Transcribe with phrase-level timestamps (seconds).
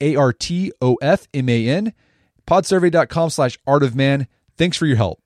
[0.00, 1.92] A R T O F M A N,
[2.46, 4.26] podsurvey.com slash art of man.
[4.56, 5.20] Thanks for your help.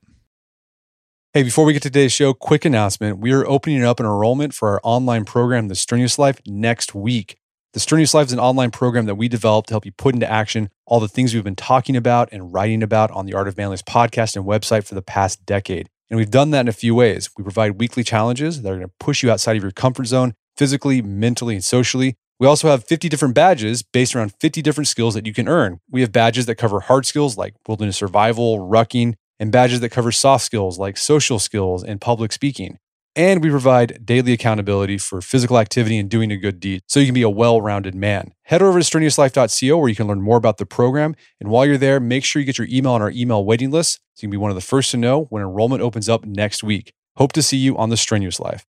[1.33, 3.19] Hey, before we get to today's show, quick announcement.
[3.19, 7.39] We are opening up an enrollment for our online program, The Strenuous Life, next week.
[7.73, 10.29] The Strenuous Life is an online program that we developed to help you put into
[10.29, 13.57] action all the things we've been talking about and writing about on the Art of
[13.57, 15.89] Manliness podcast and website for the past decade.
[16.11, 17.31] And we've done that in a few ways.
[17.39, 20.35] We provide weekly challenges that are going to push you outside of your comfort zone
[20.57, 22.17] physically, mentally, and socially.
[22.41, 25.81] We also have 50 different badges based around 50 different skills that you can earn.
[25.91, 30.11] We have badges that cover hard skills like wilderness survival, rucking, and badges that cover
[30.11, 32.79] soft skills like social skills and public speaking.
[33.15, 37.07] And we provide daily accountability for physical activity and doing a good deed so you
[37.07, 38.33] can be a well rounded man.
[38.45, 41.15] Head over to strenuouslife.co where you can learn more about the program.
[41.41, 44.01] And while you're there, make sure you get your email on our email waiting list
[44.15, 46.63] so you can be one of the first to know when enrollment opens up next
[46.65, 46.95] week.
[47.17, 48.65] Hope to see you on the Strenuous Life.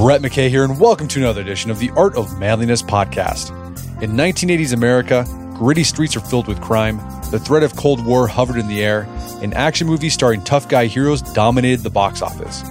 [0.00, 3.50] Brett McKay here, and welcome to another edition of the Art of Manliness podcast.
[4.02, 5.26] In 1980s America,
[5.58, 6.96] Gritty streets are filled with crime.
[7.30, 9.06] The threat of Cold War hovered in the air,
[9.42, 12.62] and action movies starring tough guy heroes dominated the box office.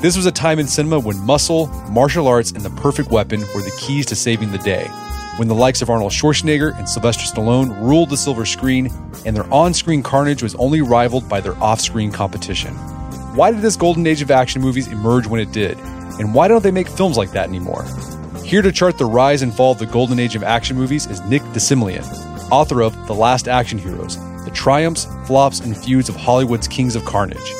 [0.00, 3.62] This was a time in cinema when muscle, martial arts, and the perfect weapon were
[3.62, 4.84] the keys to saving the day.
[5.38, 8.92] When the likes of Arnold Schwarzenegger and Sylvester Stallone ruled the silver screen,
[9.26, 12.74] and their on screen carnage was only rivaled by their off screen competition.
[13.34, 15.76] Why did this golden age of action movies emerge when it did?
[16.18, 17.84] And why don't they make films like that anymore?
[18.44, 21.20] Here to chart the rise and fall of the golden age of action movies is
[21.22, 22.04] Nick de Semlyen,
[22.50, 27.04] author of The Last Action Heroes The Triumphs, Flops, and Feuds of Hollywood's Kings of
[27.04, 27.52] Carnage.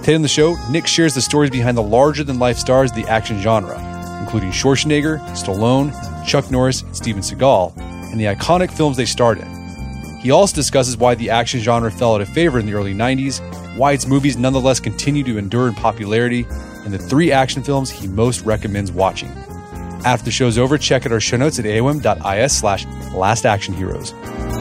[0.00, 2.96] Today on the show, Nick shares the stories behind the larger than life stars of
[2.96, 3.76] the action genre,
[4.20, 5.90] including Schwarzenegger, Stallone,
[6.24, 7.76] Chuck Norris, and Steven Seagal,
[8.12, 10.18] and the iconic films they starred in.
[10.20, 13.40] He also discusses why the action genre fell out of favor in the early 90s,
[13.76, 16.46] why its movies nonetheless continue to endure in popularity,
[16.86, 19.28] and the three action films he most recommends watching.
[20.06, 24.55] After the show's over, check out our show notes at aom.is slash lastactionheroes.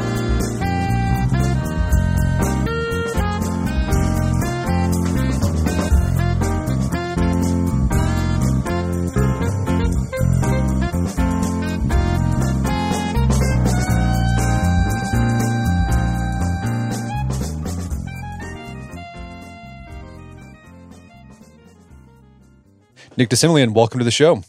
[23.18, 24.44] Nick de Semlyen, welcome to the show.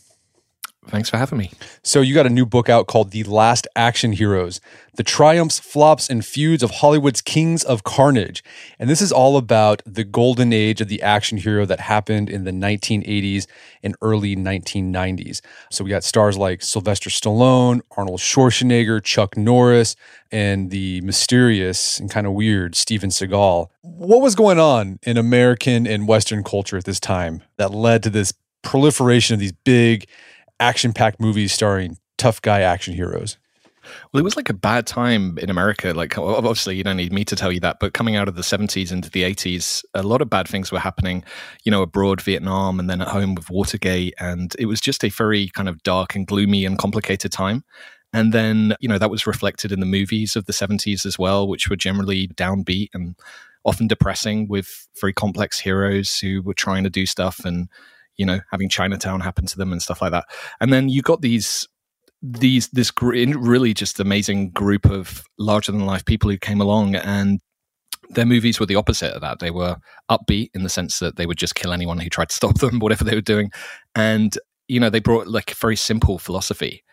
[0.89, 1.53] Thanks for having me.
[1.83, 4.61] So, you got a new book out called The Last Action Heroes
[4.95, 8.43] The Triumphs, Flops, and Feuds of Hollywood's Kings of Carnage.
[8.79, 12.45] And this is all about the golden age of the action hero that happened in
[12.45, 13.47] the 1980s
[13.83, 15.41] and early 1990s.
[15.71, 19.95] So, we got stars like Sylvester Stallone, Arnold Schwarzenegger, Chuck Norris,
[20.33, 23.69] and the mysterious and kind of weird Steven Seagal.
[23.83, 28.11] What was going on in American and Western culture at this time that led to
[28.11, 28.33] this
[28.67, 30.07] proliferation of these big,
[30.59, 33.39] action packed movies starring tough guy action heroes.
[34.13, 35.93] Well, it was like a bad time in America.
[35.93, 38.43] Like, obviously, you don't need me to tell you that, but coming out of the
[38.43, 41.23] 70s into the 80s, a lot of bad things were happening,
[41.63, 44.15] you know, abroad, Vietnam, and then at home with Watergate.
[44.19, 47.63] And it was just a very kind of dark and gloomy and complicated time.
[48.13, 51.47] And then, you know, that was reflected in the movies of the 70s as well,
[51.47, 53.15] which were generally downbeat and
[53.65, 57.69] often depressing with very complex heroes who were trying to do stuff and
[58.17, 60.25] you know, having Chinatown happen to them and stuff like that.
[60.61, 61.69] And then you got these
[62.23, 67.41] these this really just amazing group of larger than life people who came along and
[68.11, 69.41] their movies were the opposite of that.
[69.41, 69.77] They were
[70.11, 72.79] upbeat in the sense that they would just kill anyone who tried to stop them,
[72.79, 73.51] whatever they were doing.
[73.95, 74.37] And,
[74.69, 76.85] you know, they brought like a very simple philosophy.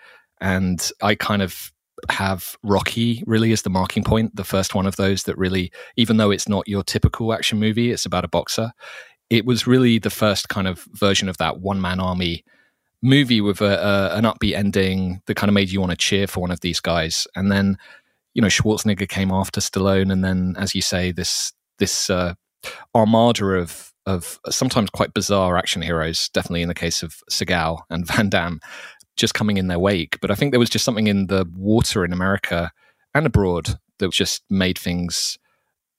[0.41, 1.71] And I kind of
[2.09, 6.17] have Rocky really as the marking point, the first one of those that really, even
[6.17, 8.71] though it's not your typical action movie, it's about a boxer,
[9.33, 12.45] it was really the first kind of version of that one man army
[13.01, 16.27] movie with a, a, an upbeat ending that kind of made you want to cheer
[16.27, 17.27] for one of these guys.
[17.35, 17.79] And then,
[18.35, 22.35] you know, Schwarzenegger came after Stallone, and then, as you say, this this uh,
[22.93, 28.05] armada of of sometimes quite bizarre action heroes, definitely in the case of Seagal and
[28.15, 28.59] Van Damme,
[29.17, 30.19] just coming in their wake.
[30.21, 32.71] But I think there was just something in the water in America
[33.15, 35.39] and abroad that just made things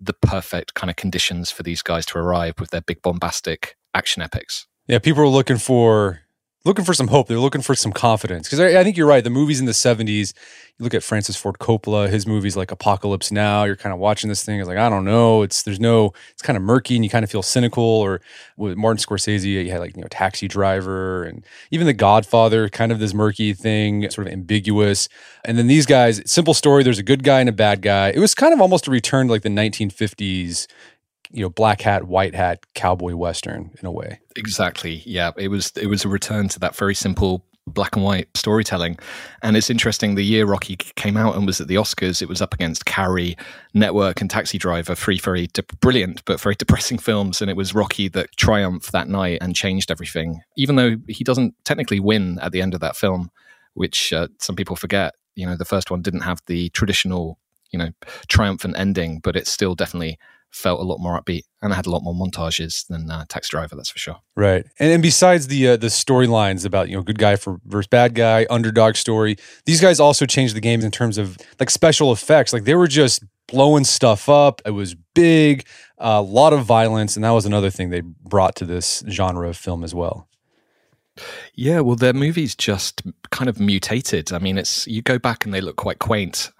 [0.06, 4.23] the perfect kind of conditions for these guys to arrive with their big bombastic action
[4.23, 4.67] epics.
[4.87, 6.21] Yeah, people are looking for
[6.64, 7.28] looking for some hope.
[7.28, 9.22] They're looking for some confidence because I, I, think you're right.
[9.22, 10.32] The movies in the '70s,
[10.78, 13.64] you look at Francis Ford Coppola, his movies like Apocalypse Now.
[13.64, 14.58] You're kind of watching this thing.
[14.58, 15.43] It's like I don't know.
[15.43, 16.12] It's there's no.
[16.32, 17.84] It's kind of murky, and you kind of feel cynical.
[17.84, 18.20] Or
[18.56, 22.93] with Martin Scorsese, you had like you know Taxi Driver, and even The Godfather, kind
[22.93, 25.08] of this murky thing, sort of ambiguous.
[25.44, 26.82] And then these guys, simple story.
[26.82, 28.11] There's a good guy and a bad guy.
[28.11, 30.66] It was kind of almost a return to like the 1950s
[31.35, 34.21] you know black hat white hat cowboy western in a way.
[34.37, 35.03] Exactly.
[35.05, 38.99] Yeah it was it was a return to that very simple black and white storytelling.
[39.43, 42.43] And it's interesting the year rocky came out and was at the oscars it was
[42.43, 43.37] up against carrie
[43.73, 47.41] network and taxi driver three very de- brilliant but very depressing films.
[47.41, 50.41] And it was rocky that triumphed that night and changed everything.
[50.57, 53.31] Even though he doesn't technically win at the end of that film
[53.75, 57.39] which uh, some people forget you know the first one didn't have the traditional
[57.71, 57.91] you know
[58.29, 60.19] triumphant ending but it's still definitely
[60.55, 63.51] felt a lot more upbeat and I had a lot more montages than uh, Taxi
[63.51, 63.75] Driver.
[63.75, 64.21] That's for sure.
[64.37, 67.89] Right, and, and besides the uh, the storylines about you know good guy for versus
[67.89, 72.12] bad guy, underdog story, these guys also changed the game in terms of like special
[72.12, 72.53] effects.
[72.53, 74.61] Like they were just blowing stuff up.
[74.67, 75.67] It was big,
[75.99, 79.57] a lot of violence, and that was another thing they brought to this genre of
[79.57, 80.29] film as well.
[81.55, 84.32] Yeah, well, their movies just kind of mutated.
[84.32, 86.50] I mean, it's you go back and they look quite quaint.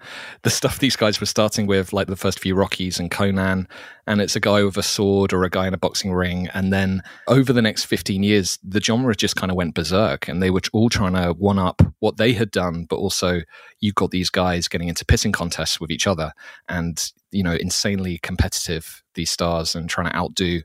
[0.43, 3.67] The stuff these guys were starting with, like the first few Rockies and Conan,
[4.07, 6.47] and it's a guy with a sword or a guy in a boxing ring.
[6.53, 10.41] And then over the next 15 years, the genre just kind of went berserk and
[10.41, 13.41] they were all trying to one up what they had done, but also
[13.81, 16.31] you got these guys getting into pissing contests with each other
[16.69, 20.61] and, you know, insanely competitive, these stars, and trying to outdo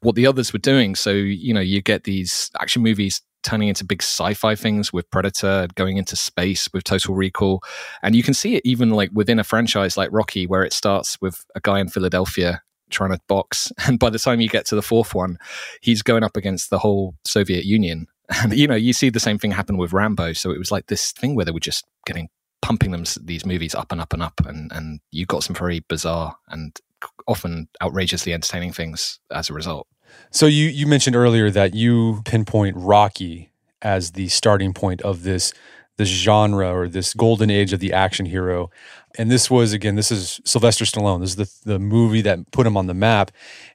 [0.00, 0.94] what the others were doing.
[0.94, 5.68] So, you know, you get these action movies turning into big sci-fi things with Predator,
[5.74, 7.62] going into space with Total Recall,
[8.02, 11.18] and you can see it even like within a franchise like Rocky, where it starts
[11.22, 14.74] with a guy in Philadelphia trying to box, and by the time you get to
[14.74, 15.38] the fourth one,
[15.80, 18.06] he's going up against the whole Soviet Union.
[18.42, 20.34] And you know, you see the same thing happen with Rambo.
[20.34, 22.28] So it was like this thing where they were just getting
[22.60, 25.80] pumping them these movies up and up and up, and and you got some very
[25.88, 26.78] bizarre and
[27.26, 29.86] often outrageously entertaining things as a result.
[30.30, 33.50] So you you mentioned earlier that you pinpoint Rocky
[33.82, 35.52] as the starting point of this
[35.98, 38.70] this genre or this golden age of the action hero.
[39.18, 41.20] And this was again, this is Sylvester Stallone.
[41.20, 43.32] This is the the movie that put him on the map.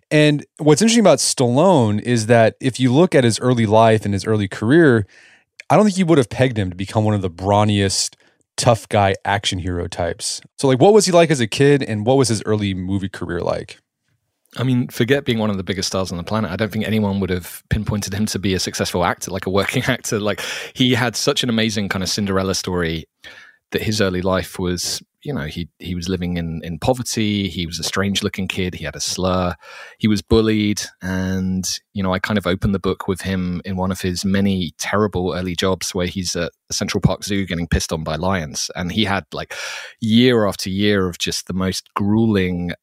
[0.09, 4.13] And what's interesting about Stallone is that if you look at his early life and
[4.13, 5.05] his early career,
[5.69, 8.15] I don't think you would have pegged him to become one of the brawniest,
[8.55, 10.39] tough guy action hero types.
[10.57, 13.09] So like what was he like as a kid and what was his early movie
[13.09, 13.79] career like?
[14.57, 16.51] I mean, forget being one of the biggest stars on the planet.
[16.51, 19.49] I don't think anyone would have pinpointed him to be a successful actor, like a
[19.49, 20.19] working actor.
[20.19, 20.41] Like
[20.73, 23.05] he had such an amazing kind of Cinderella story
[23.71, 27.49] that his early life was, you know, he he was living in in poverty.
[27.49, 28.75] He was a strange looking kid.
[28.75, 29.55] He had a slur.
[29.97, 33.75] He was bullied, and you know, I kind of opened the book with him in
[33.75, 37.91] one of his many terrible early jobs where he's at Central Park Zoo getting pissed
[37.91, 39.55] on by lions, and he had like
[39.99, 42.73] year after year of just the most grueling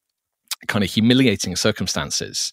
[0.69, 2.53] kind of humiliating circumstances.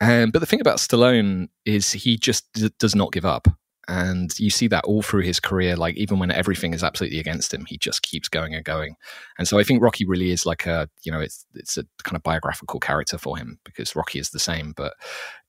[0.00, 3.48] Um, but the thing about Stallone is he just d- does not give up.
[3.88, 5.76] And you see that all through his career.
[5.76, 8.96] Like, even when everything is absolutely against him, he just keeps going and going.
[9.38, 12.16] And so I think Rocky really is like a, you know, it's, it's a kind
[12.16, 14.72] of biographical character for him because Rocky is the same.
[14.76, 14.94] But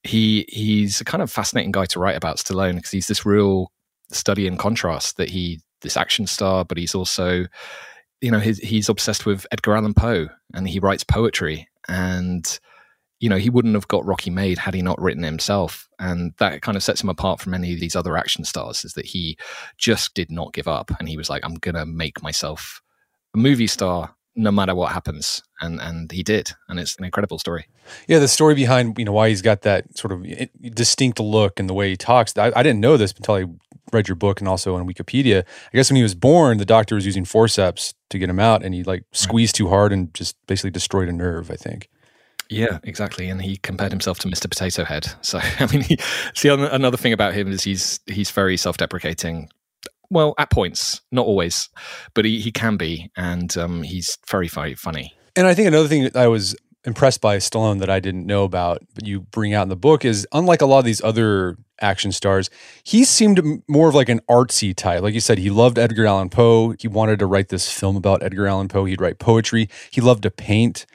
[0.04, 3.72] he he's a kind of fascinating guy to write about Stallone because he's this real
[4.12, 7.48] study in contrast that he, this action star, but he's also,
[8.22, 12.60] you know, he's, he's obsessed with Edgar Allan Poe and he writes poetry and
[13.20, 15.90] you know he wouldn't have got rocky made had he not written himself.
[16.00, 18.94] And that kind of sets him apart from any of these other action stars is
[18.94, 19.38] that he
[19.78, 20.92] just did not give up.
[21.00, 22.82] And he was like i'm gonna make myself
[23.34, 25.42] a movie star no matter what happens.
[25.62, 26.52] And and he did.
[26.70, 27.68] And it's an incredible story.
[28.08, 31.60] Yeah the story behind you know why he's got that sort of eh, distinct look
[31.60, 33.46] and the way he talks i, I didn't know this until i
[33.92, 36.96] read your book and also on wikipedia i guess when he was born the doctor
[36.96, 40.36] was using forceps to get him out and he like squeezed too hard and just
[40.48, 41.90] basically destroyed a nerve i think
[42.50, 43.30] yeah, exactly.
[43.30, 44.50] And he compared himself to Mr.
[44.50, 45.08] Potato Head.
[45.22, 45.98] So, I mean, he,
[46.34, 49.50] see, another thing about him is he's he's very self-deprecating,
[50.10, 51.70] well, at points, not always,
[52.14, 55.14] but he, he can be, and um, he's very, very funny.
[55.36, 58.44] And I think another thing that I was impressed by Stallone that I didn't know
[58.44, 61.58] about, but you bring out in the book is unlike a lot of these other
[61.82, 62.50] action stars,
[62.84, 65.02] he seemed more of like an artsy type.
[65.02, 66.76] Like you said, he loved Edgar Allan Poe.
[66.80, 68.86] He wanted to write this film about Edgar Allan Poe.
[68.86, 69.70] He'd write poetry.
[69.92, 70.86] He loved to paint.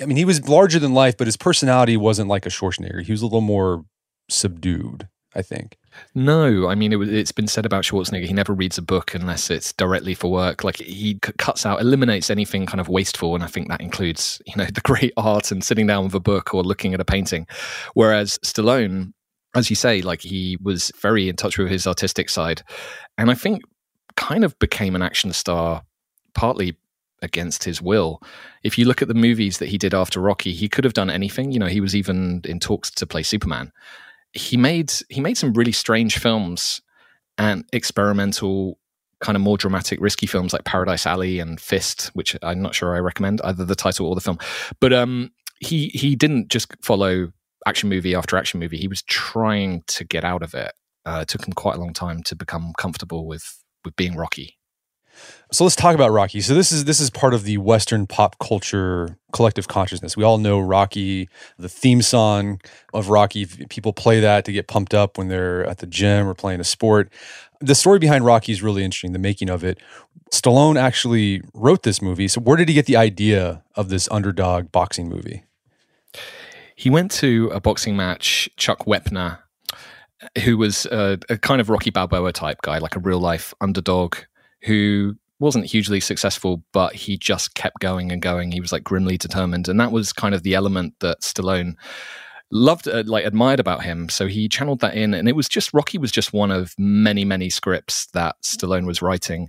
[0.00, 3.02] I mean, he was larger than life, but his personality wasn't like a Schwarzenegger.
[3.02, 3.84] He was a little more
[4.28, 5.76] subdued, I think.
[6.14, 8.26] No, I mean it, has been said about Schwarzenegger.
[8.26, 10.64] He never reads a book unless it's directly for work.
[10.64, 14.54] Like he cuts out, eliminates anything kind of wasteful, and I think that includes you
[14.56, 17.46] know the great art and sitting down with a book or looking at a painting.
[17.94, 19.12] Whereas Stallone,
[19.54, 22.62] as you say, like he was very in touch with his artistic side,
[23.16, 23.62] and I think
[24.16, 25.82] kind of became an action star
[26.34, 26.76] partly
[27.22, 28.22] against his will.
[28.62, 31.10] If you look at the movies that he did after Rocky, he could have done
[31.10, 31.52] anything.
[31.52, 33.72] You know, he was even in talks to play Superman.
[34.32, 36.80] He made he made some really strange films
[37.36, 38.78] and experimental
[39.20, 42.94] kind of more dramatic risky films like Paradise Alley and Fist, which I'm not sure
[42.94, 44.38] I recommend either the title or the film.
[44.80, 45.30] But um
[45.60, 47.32] he he didn't just follow
[47.66, 48.78] action movie after action movie.
[48.78, 50.72] He was trying to get out of it.
[51.04, 54.57] Uh, it took him quite a long time to become comfortable with with being Rocky.
[55.50, 56.42] So let's talk about Rocky.
[56.42, 60.14] So this is this is part of the Western pop culture collective consciousness.
[60.14, 62.60] We all know Rocky, the theme song
[62.92, 63.46] of Rocky.
[63.46, 66.64] People play that to get pumped up when they're at the gym or playing a
[66.64, 67.10] sport.
[67.60, 69.12] The story behind Rocky is really interesting.
[69.12, 69.78] The making of it.
[70.30, 72.28] Stallone actually wrote this movie.
[72.28, 75.44] So where did he get the idea of this underdog boxing movie?
[76.76, 78.50] He went to a boxing match.
[78.56, 79.38] Chuck Wepner,
[80.44, 84.16] who was a, a kind of Rocky Balboa type guy, like a real life underdog
[84.62, 88.50] who wasn't hugely successful, but he just kept going and going.
[88.50, 91.74] He was like grimly determined, and that was kind of the element that Stallone
[92.50, 94.08] loved, uh, like admired about him.
[94.08, 97.24] So he channeled that in, and it was just Rocky was just one of many,
[97.24, 99.48] many scripts that Stallone was writing.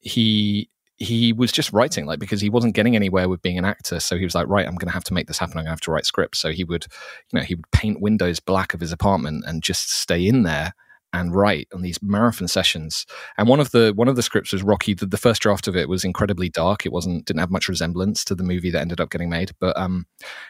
[0.00, 3.98] He he was just writing like because he wasn't getting anywhere with being an actor
[3.98, 5.66] so he was like right i'm going to have to make this happen i'm going
[5.66, 6.86] to have to write scripts so he would
[7.32, 10.72] you know he would paint windows black of his apartment and just stay in there
[11.14, 13.06] and write on these marathon sessions.
[13.38, 14.94] And one of the one of the scripts was Rocky.
[14.94, 16.84] The, the, first draft of it was incredibly dark.
[16.84, 19.52] It wasn't didn't have much resemblance to the movie that ended up getting made.
[19.60, 20.06] But um,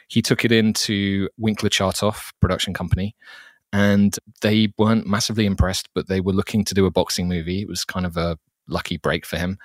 [0.08, 3.14] he took it into Winkler Chartoff production company,
[3.74, 5.90] and they weren't massively impressed.
[5.94, 7.60] But they were looking to do a boxing movie.
[7.60, 9.58] It was kind of a lucky break for him,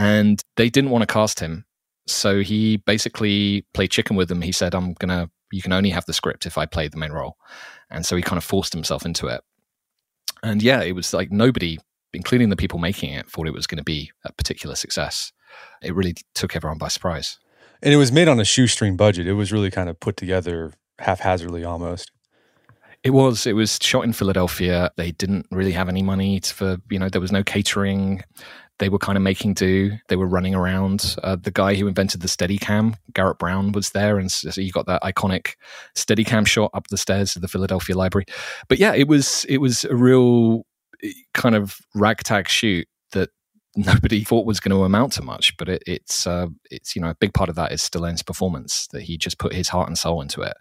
[0.00, 1.64] and they didn't want to cast him.
[2.08, 4.42] So he basically played chicken with them.
[4.42, 5.30] He said, "I'm gonna.
[5.52, 7.36] You can only have the script if I play the main role."
[7.88, 9.42] And so he kind of forced himself into it
[10.42, 11.78] and yeah, it was like nobody,
[12.12, 15.32] including the people making it, thought it was going to be a particular success.
[15.82, 17.38] It really took everyone by surprise.
[17.82, 19.26] And it was made on a shoestring budget.
[19.26, 22.10] It was really kind of put together haphazardly almost.
[23.02, 23.46] It was.
[23.46, 24.90] It was shot in Philadelphia.
[24.96, 28.22] They didn't really have any money for, you know, there was no catering
[28.80, 29.92] they were kind of making do.
[30.08, 31.14] They were running around.
[31.22, 34.86] Uh, the guy who invented the Steadicam, Garrett Brown, was there, and so you got
[34.86, 35.54] that iconic
[35.94, 38.24] Steadicam shot up the stairs of the Philadelphia Library.
[38.68, 40.66] But yeah, it was it was a real
[41.04, 43.28] eh, kind of ragtag shoot that
[43.76, 45.54] nobody thought was going to amount to much.
[45.58, 48.88] But it, it's uh, it's you know a big part of that is Stallone's performance
[48.92, 50.56] that he just put his heart and soul into it,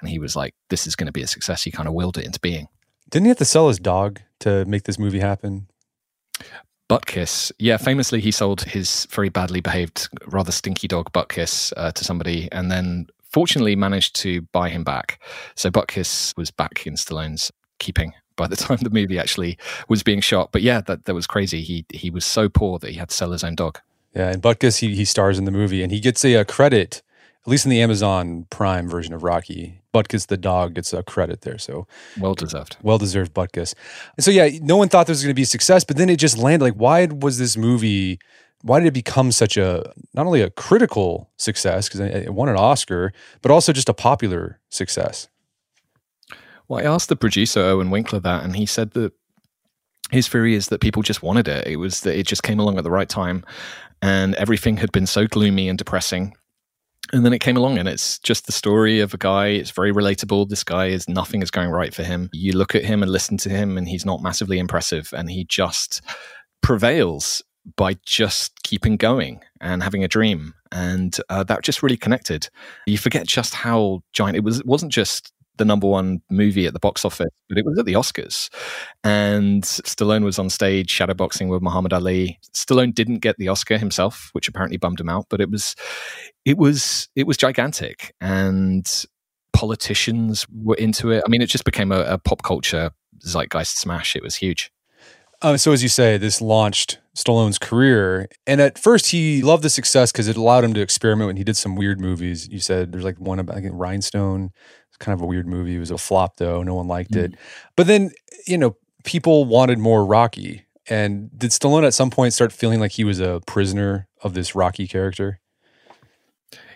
[0.00, 2.18] and he was like, "This is going to be a success." He kind of willed
[2.18, 2.68] it into being.
[3.10, 5.66] Didn't he have to sell his dog to make this movie happen?
[6.88, 7.50] Butkus.
[7.58, 12.48] Yeah, famously, he sold his very badly behaved, rather stinky dog Butkus uh, to somebody,
[12.52, 15.20] and then fortunately managed to buy him back.
[15.56, 20.20] So Butkus was back in Stallone's keeping by the time the movie actually was being
[20.20, 20.52] shot.
[20.52, 21.62] But yeah, that that was crazy.
[21.62, 23.80] He he was so poor that he had to sell his own dog.
[24.14, 27.02] Yeah, and Butkus he he stars in the movie, and he gets a, a credit
[27.44, 31.42] at least in the Amazon Prime version of Rocky, Butkus the dog gets a credit
[31.42, 31.58] there.
[31.58, 31.86] So
[32.18, 32.78] well deserved.
[32.82, 33.74] Well deserved Butkus.
[34.16, 36.08] And so yeah, no one thought this was going to be a success, but then
[36.08, 36.64] it just landed.
[36.64, 38.18] Like, why was this movie?
[38.62, 42.56] Why did it become such a not only a critical success because it won an
[42.56, 45.28] Oscar, but also just a popular success?
[46.66, 49.12] Well, I asked the producer Irwin Winkler that, and he said that
[50.10, 51.66] his theory is that people just wanted it.
[51.66, 53.44] It was that it just came along at the right time,
[54.00, 56.34] and everything had been so gloomy and depressing
[57.14, 59.92] and then it came along and it's just the story of a guy it's very
[59.92, 62.28] relatable this guy is nothing is going right for him.
[62.32, 65.44] You look at him and listen to him and he's not massively impressive and he
[65.44, 66.02] just
[66.60, 67.40] prevails
[67.76, 72.48] by just keeping going and having a dream and uh, that just really connected.
[72.86, 76.72] You forget just how giant it was it wasn't just the number one movie at
[76.72, 78.48] the box office, but it was at the Oscars.
[79.02, 82.38] And Stallone was on stage shadowboxing with Muhammad Ali.
[82.54, 85.74] Stallone didn't get the Oscar himself, which apparently bummed him out, but it was
[86.44, 88.14] it was it was gigantic.
[88.20, 88.86] And
[89.52, 91.22] politicians were into it.
[91.24, 94.16] I mean, it just became a, a pop culture zeitgeist smash.
[94.16, 94.70] It was huge.
[95.42, 98.28] Um, so, as you say, this launched Stallone's career.
[98.46, 101.44] And at first, he loved the success because it allowed him to experiment when he
[101.44, 102.48] did some weird movies.
[102.48, 104.50] You said there's like one about like Rhinestone
[104.94, 105.74] it's kind of a weird movie.
[105.74, 106.62] It was a flop though.
[106.62, 107.34] No one liked mm-hmm.
[107.34, 107.38] it.
[107.76, 108.12] But then,
[108.46, 110.64] you know, people wanted more Rocky.
[110.88, 114.54] And did Stallone at some point start feeling like he was a prisoner of this
[114.54, 115.40] Rocky character?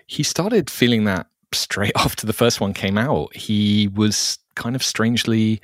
[0.06, 3.36] He started feeling that straight after the first one came out.
[3.36, 5.60] He was kind of strangely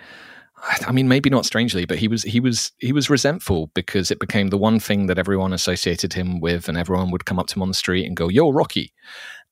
[0.86, 4.18] I mean, maybe not strangely, but he was he was he was resentful because it
[4.18, 7.56] became the one thing that everyone associated him with, and everyone would come up to
[7.56, 8.92] him on the street and go, "Yo, Rocky,"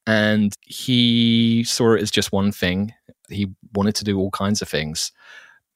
[0.06, 2.92] and he saw it as just one thing.
[3.28, 5.12] He wanted to do all kinds of things,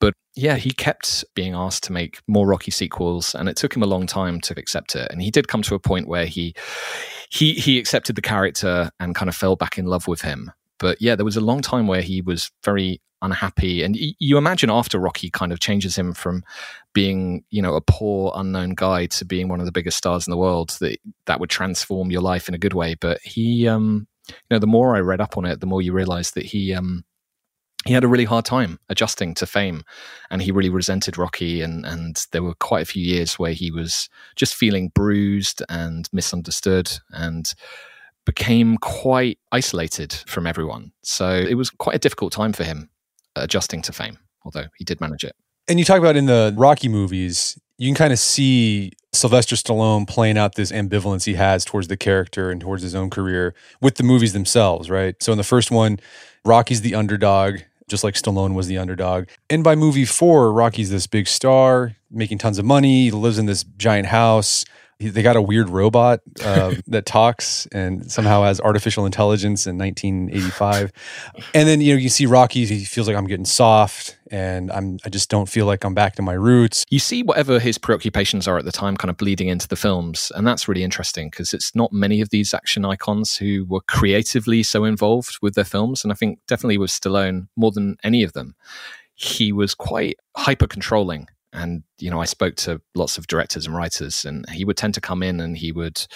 [0.01, 3.83] But yeah, he kept being asked to make more Rocky sequels, and it took him
[3.83, 5.11] a long time to accept it.
[5.11, 6.55] And he did come to a point where he
[7.31, 10.53] he he accepted the character and kind of fell back in love with him.
[10.79, 13.83] But yeah, there was a long time where he was very unhappy.
[13.83, 16.45] And y- you imagine after Rocky kind of changes him from
[16.93, 20.31] being, you know, a poor unknown guy to being one of the biggest stars in
[20.31, 22.95] the world, that that would transform your life in a good way.
[22.95, 24.07] But he, um,
[24.51, 27.05] know, the more I read up on it, the more you realize that he, um,
[27.87, 29.83] he had a really hard time adjusting to fame
[30.31, 33.71] and he really resented Rocky and and there were quite a few years where he
[33.71, 37.55] was just feeling bruised and misunderstood and
[38.25, 40.93] became quite isolated from everyone.
[41.03, 42.91] So it was quite a difficult time for him
[43.37, 45.37] adjusting to fame, although he did manage it.
[45.69, 50.07] And you talk about in the Rocky movies, you can kind of see Sylvester Stallone
[50.07, 53.97] playing out this ambivalence he has towards the character and towards his own career with
[53.97, 55.21] the movies themselves, right?
[55.23, 55.99] So in the first one,
[56.45, 59.29] Rocky's the underdog, just like Stallone was the underdog.
[59.51, 63.65] And by movie four, Rocky's this big star, making tons of money, lives in this
[63.77, 64.65] giant house,
[64.99, 70.93] they got a weird robot uh, that talks and somehow has artificial intelligence in 1985
[71.55, 74.99] and then you know you see rocky he feels like i'm getting soft and i'm
[75.05, 76.85] i just don't feel like i'm back to my roots.
[76.91, 80.33] You see whatever his preoccupations are at the time kind of bleeding into the films
[80.35, 84.63] and that's really interesting because it's not many of these action icons who were creatively
[84.63, 88.33] so involved with their films and i think definitely with stallone more than any of
[88.33, 88.55] them
[89.15, 93.75] he was quite hyper controlling and you know i spoke to lots of directors and
[93.75, 96.07] writers and he would tend to come in and he would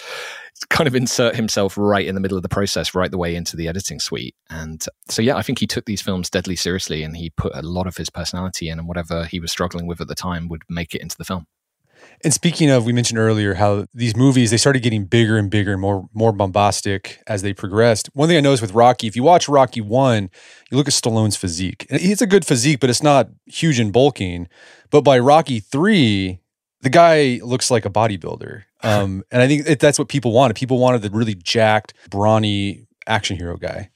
[0.69, 3.55] kind of insert himself right in the middle of the process right the way into
[3.55, 7.17] the editing suite and so yeah i think he took these films deadly seriously and
[7.17, 10.07] he put a lot of his personality in and whatever he was struggling with at
[10.07, 11.47] the time would make it into the film
[12.23, 15.71] and speaking of, we mentioned earlier how these movies they started getting bigger and bigger
[15.71, 18.09] and more more bombastic as they progressed.
[18.13, 20.29] One thing I noticed with Rocky, if you watch Rocky One,
[20.69, 21.87] you look at Stallone's physique.
[21.89, 24.47] It's a good physique, but it's not huge and bulking.
[24.91, 26.39] But by Rocky Three,
[26.81, 28.63] the guy looks like a bodybuilder.
[28.83, 30.55] Um, and I think it, that's what people wanted.
[30.55, 33.91] People wanted the really jacked, brawny action hero guy.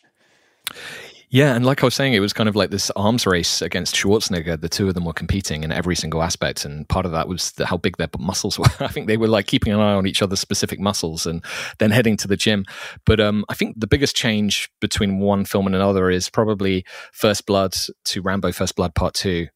[1.35, 3.95] Yeah, and like I was saying, it was kind of like this arms race against
[3.95, 4.61] Schwarzenegger.
[4.61, 7.51] The two of them were competing in every single aspect, and part of that was
[7.53, 8.69] the, how big their muscles were.
[8.79, 11.43] I think they were like keeping an eye on each other's specific muscles and
[11.79, 12.63] then heading to the gym.
[13.05, 17.45] But um, I think the biggest change between one film and another is probably First
[17.45, 19.47] Blood to Rambo: First Blood Part Two,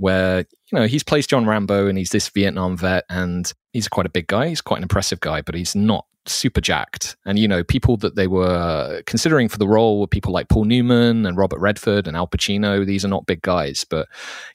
[0.00, 4.06] where you know he's plays John Rambo and he's this Vietnam vet, and he's quite
[4.06, 4.48] a big guy.
[4.48, 7.16] He's quite an impressive guy, but he's not super jacked.
[7.24, 10.48] And, you know, people that they were uh, considering for the role were people like
[10.48, 12.84] Paul Newman and Robert Redford and Al Pacino.
[12.84, 14.08] These are not big guys, but,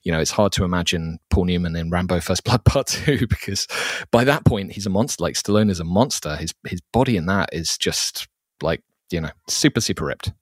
[0.04, 3.68] you know, it's hard to imagine Paul Newman in Rambo First Blood Part 2 because
[4.12, 5.24] by that point, he's a monster.
[5.24, 6.36] Like Stallone is a monster.
[6.36, 8.28] His, his body in that is just
[8.62, 10.34] like, you know, super, super ripped.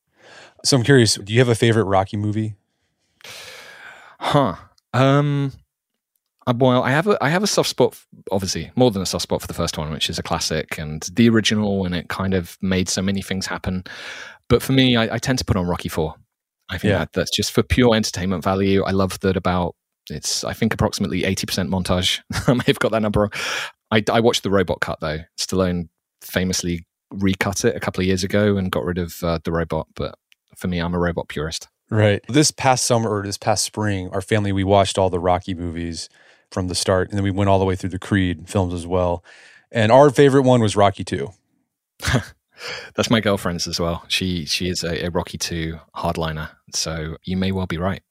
[0.66, 2.56] So I'm curious, do you have a favorite Rocky movie?
[4.20, 4.56] Huh.
[4.94, 5.52] Um,
[6.46, 7.98] uh, well, I have a I have a soft spot,
[8.32, 11.02] obviously more than a soft spot for the first one, which is a classic and
[11.14, 13.84] the original, and it kind of made so many things happen.
[14.50, 16.16] But for me, I, I tend to put on Rocky Four.
[16.70, 17.00] I think yeah.
[17.00, 18.84] that, that's just for pure entertainment value.
[18.84, 19.76] I love that about
[20.10, 22.20] it's I think approximately eighty percent montage.
[22.48, 23.32] I may have got that number wrong.
[23.92, 25.20] I, I watched the robot cut though.
[25.40, 25.88] Stallone
[26.22, 29.88] famously recut it a couple of years ago and got rid of uh, the robot.
[29.96, 30.16] But
[30.58, 31.68] for me, I'm a robot purist.
[31.94, 32.24] Right.
[32.28, 36.10] This past summer or this past spring, our family we watched all the Rocky movies
[36.50, 38.88] from the start, and then we went all the way through the Creed films as
[38.88, 39.24] well.
[39.72, 41.30] And our favorite one was Rocky Two.
[42.96, 44.06] That's my girlfriend's as well.
[44.08, 48.02] She she is a, a Rocky Two hardliner, so you may well be right.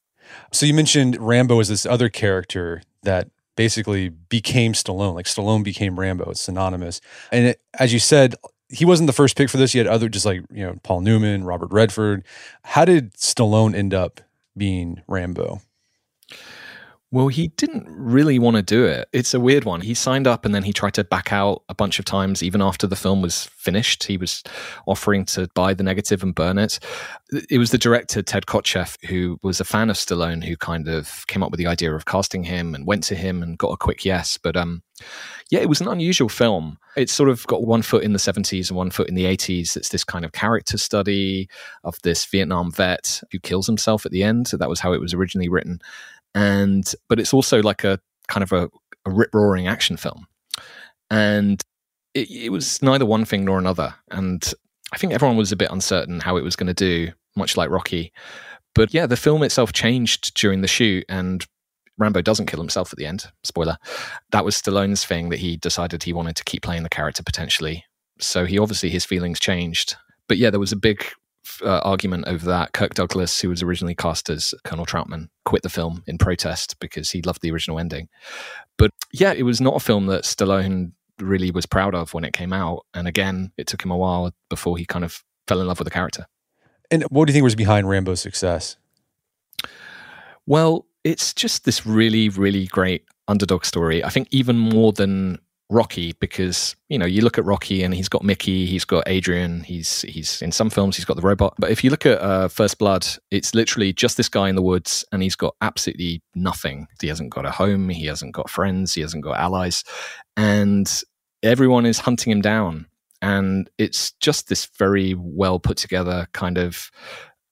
[0.52, 5.16] So you mentioned Rambo as this other character that basically became Stallone.
[5.16, 6.30] Like Stallone became Rambo.
[6.30, 7.00] It's synonymous.
[7.32, 8.36] And it, as you said,
[8.72, 9.72] he wasn't the first pick for this.
[9.72, 12.24] He had other, just like you know, Paul Newman, Robert Redford.
[12.62, 14.20] How did Stallone end up
[14.56, 15.60] being Rambo?
[17.12, 19.06] Well, he didn't really want to do it.
[19.12, 19.82] It's a weird one.
[19.82, 22.62] He signed up and then he tried to back out a bunch of times, even
[22.62, 24.04] after the film was finished.
[24.04, 24.42] He was
[24.86, 26.78] offering to buy the negative and burn it.
[27.50, 31.26] It was the director, Ted Kotcheff, who was a fan of Stallone, who kind of
[31.26, 33.76] came up with the idea of casting him and went to him and got a
[33.76, 34.38] quick yes.
[34.38, 34.82] But um,
[35.50, 36.78] yeah, it was an unusual film.
[36.96, 39.76] It's sort of got one foot in the 70s and one foot in the 80s.
[39.76, 41.50] It's this kind of character study
[41.84, 44.48] of this Vietnam vet who kills himself at the end.
[44.48, 45.82] So that was how it was originally written
[46.34, 48.68] and but it's also like a kind of a,
[49.04, 50.26] a rip roaring action film,
[51.10, 51.62] and
[52.14, 53.94] it, it was neither one thing nor another.
[54.10, 54.52] And
[54.92, 57.70] I think everyone was a bit uncertain how it was going to do, much like
[57.70, 58.12] Rocky.
[58.74, 61.44] But yeah, the film itself changed during the shoot, and
[61.98, 63.26] Rambo doesn't kill himself at the end.
[63.44, 63.78] Spoiler.
[64.30, 67.84] That was Stallone's thing that he decided he wanted to keep playing the character potentially.
[68.18, 69.96] So he obviously his feelings changed.
[70.28, 71.04] But yeah, there was a big
[71.62, 72.72] uh, argument over that.
[72.72, 77.10] Kirk Douglas, who was originally cast as Colonel Trautman, quit the film in protest because
[77.10, 78.08] he loved the original ending.
[78.78, 82.32] But yeah, it was not a film that Stallone really was proud of when it
[82.32, 82.84] came out.
[82.94, 85.86] And again, it took him a while before he kind of fell in love with
[85.86, 86.26] the character.
[86.90, 88.76] And what do you think was behind Rambo's success?
[90.46, 94.04] Well, it's just this really, really great underdog story.
[94.04, 95.38] I think even more than
[95.72, 99.62] Rocky because you know you look at Rocky and he's got Mickey, he's got Adrian,
[99.62, 101.54] he's he's in some films he's got the robot.
[101.58, 104.62] But if you look at uh, First Blood, it's literally just this guy in the
[104.62, 106.86] woods and he's got absolutely nothing.
[107.00, 109.82] He hasn't got a home, he hasn't got friends, he hasn't got allies,
[110.36, 111.02] and
[111.42, 112.86] everyone is hunting him down.
[113.22, 116.90] And it's just this very well put together kind of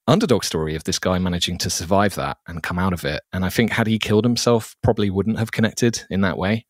[0.06, 3.22] underdog story of this guy managing to survive that and come out of it.
[3.33, 6.66] And I think had he killed himself, probably wouldn't have connected in that way.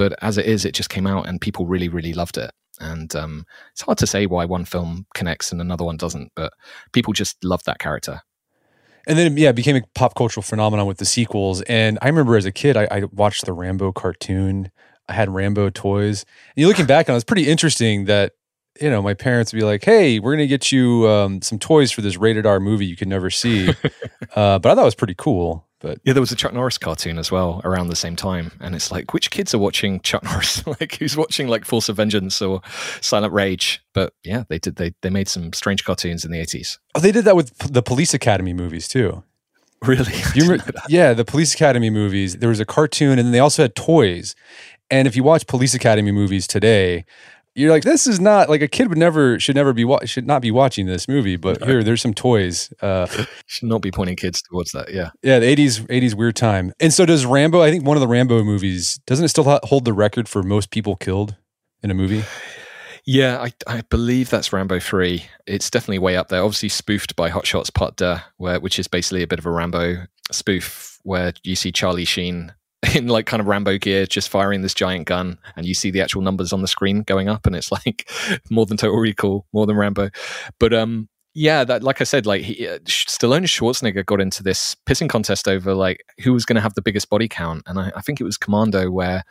[0.00, 2.50] But as it is, it just came out and people really, really loved it.
[2.80, 6.54] And um, it's hard to say why one film connects and another one doesn't, but
[6.94, 8.22] people just love that character.
[9.06, 11.60] And then, yeah, it became a pop cultural phenomenon with the sequels.
[11.62, 14.70] And I remember as a kid, I, I watched the Rambo cartoon.
[15.06, 16.24] I had Rambo toys.
[16.56, 18.32] And you looking back on it, it's pretty interesting that
[18.80, 21.90] you know, my parents would be like, "Hey, we're gonna get you um, some toys
[21.90, 23.68] for this rated R movie you could never see."
[24.34, 25.66] uh, but I thought it was pretty cool.
[25.80, 28.74] But yeah, there was a Chuck Norris cartoon as well around the same time, and
[28.74, 30.66] it's like, which kids are watching Chuck Norris?
[30.66, 32.60] like, who's watching like Force of Vengeance or
[33.00, 33.82] Silent Rage?
[33.94, 34.76] But yeah, they did.
[34.76, 36.78] They they made some strange cartoons in the eighties.
[36.94, 39.24] Oh, they did that with the Police Academy movies too.
[39.86, 40.12] Really?
[40.34, 42.36] you remember, yeah, the Police Academy movies.
[42.36, 44.34] There was a cartoon, and then they also had toys.
[44.90, 47.06] And if you watch Police Academy movies today,
[47.54, 50.26] you're like, this is not like a kid would never should never be wa- should
[50.26, 51.36] not be watching this movie.
[51.36, 52.72] But here, there's some toys.
[52.80, 53.06] Uh,
[53.46, 54.92] should not be pointing kids towards that.
[54.92, 55.38] Yeah, yeah.
[55.38, 56.72] The '80s '80s weird time.
[56.80, 57.60] And so does Rambo.
[57.60, 60.70] I think one of the Rambo movies doesn't it still hold the record for most
[60.70, 61.36] people killed
[61.82, 62.24] in a movie?
[63.06, 65.24] Yeah, I, I believe that's Rambo 3.
[65.46, 66.42] It's definitely way up there.
[66.42, 69.50] Obviously spoofed by Hot Shots Part Deux, where which is basically a bit of a
[69.50, 72.52] Rambo spoof where you see Charlie Sheen
[72.94, 76.00] in like kind of Rambo gear, just firing this giant gun, and you see the
[76.00, 78.10] actual numbers on the screen going up, and it's like
[78.50, 80.10] more than Total Recall, more than Rambo.
[80.58, 84.42] But um, yeah, that like I said, like he, uh, Stallone and Schwarzenegger got into
[84.42, 87.78] this pissing contest over like who was going to have the biggest body count, and
[87.78, 89.24] I, I think it was Commando, where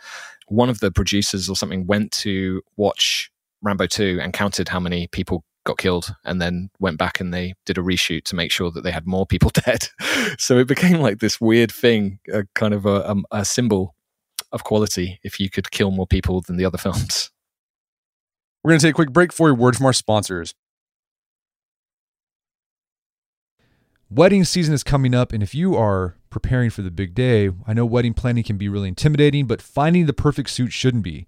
[0.47, 3.31] one of the producers or something went to watch
[3.61, 7.53] Rambo 2 and counted how many people got killed and then went back and they
[7.65, 9.87] did a reshoot to make sure that they had more people dead.
[10.37, 13.95] so it became like this weird thing, a kind of a, a, um, a symbol
[14.51, 17.29] of quality if you could kill more people than the other films.
[18.63, 20.53] We're going to take a quick break for a word from our sponsors.
[24.11, 27.73] Wedding season is coming up, and if you are preparing for the big day, I
[27.73, 31.27] know wedding planning can be really intimidating, but finding the perfect suit shouldn't be.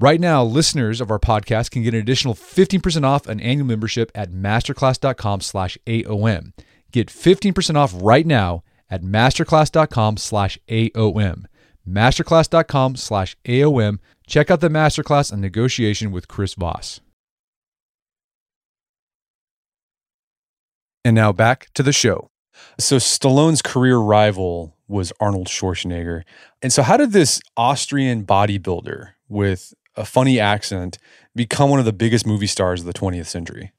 [0.00, 4.10] Right now, listeners of our podcast can get an additional 15% off an annual membership
[4.14, 6.52] at masterclass.com slash AOM.
[6.90, 11.44] Get 15% off right now at masterclass.com slash AOM.
[11.88, 17.00] Masterclass.com slash AOM Check out the masterclass on negotiation with Chris Voss.
[21.04, 22.30] And now back to the show.
[22.78, 26.22] So Stallone's career rival was Arnold Schwarzenegger.
[26.62, 30.98] And so how did this Austrian bodybuilder with a funny accent
[31.34, 33.72] become one of the biggest movie stars of the 20th century?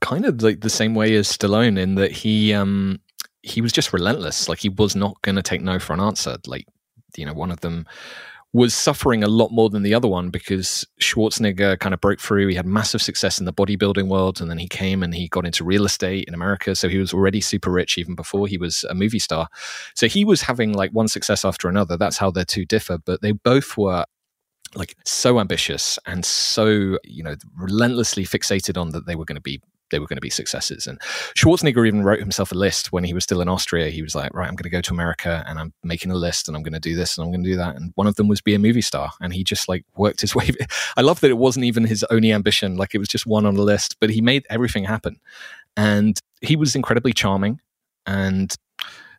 [0.00, 3.00] Kind of like the same way as Stallone in that he um
[3.42, 4.48] he was just relentless.
[4.48, 6.36] Like he was not going to take no for an answer.
[6.46, 6.66] Like
[7.16, 7.86] you know, one of them
[8.52, 12.48] was suffering a lot more than the other one because Schwarzenegger kind of broke through.
[12.48, 15.46] He had massive success in the bodybuilding world, and then he came and he got
[15.46, 16.74] into real estate in America.
[16.74, 19.48] So he was already super rich even before he was a movie star.
[19.94, 21.96] So he was having like one success after another.
[21.96, 24.04] That's how the two differ, but they both were
[24.74, 29.42] like so ambitious and so you know relentlessly fixated on that they were going to
[29.42, 30.86] be they were going to be successes.
[30.86, 31.00] And
[31.36, 33.90] Schwarzenegger even wrote himself a list when he was still in Austria.
[33.90, 36.48] He was like, right, I'm going to go to America and I'm making a list
[36.48, 37.76] and I'm going to do this and I'm going to do that.
[37.76, 39.10] And one of them was be a movie star.
[39.20, 40.50] And he just like worked his way.
[40.96, 42.76] I love that it wasn't even his only ambition.
[42.76, 45.16] Like it was just one on the list, but he made everything happen.
[45.76, 47.60] And he was incredibly charming
[48.06, 48.54] and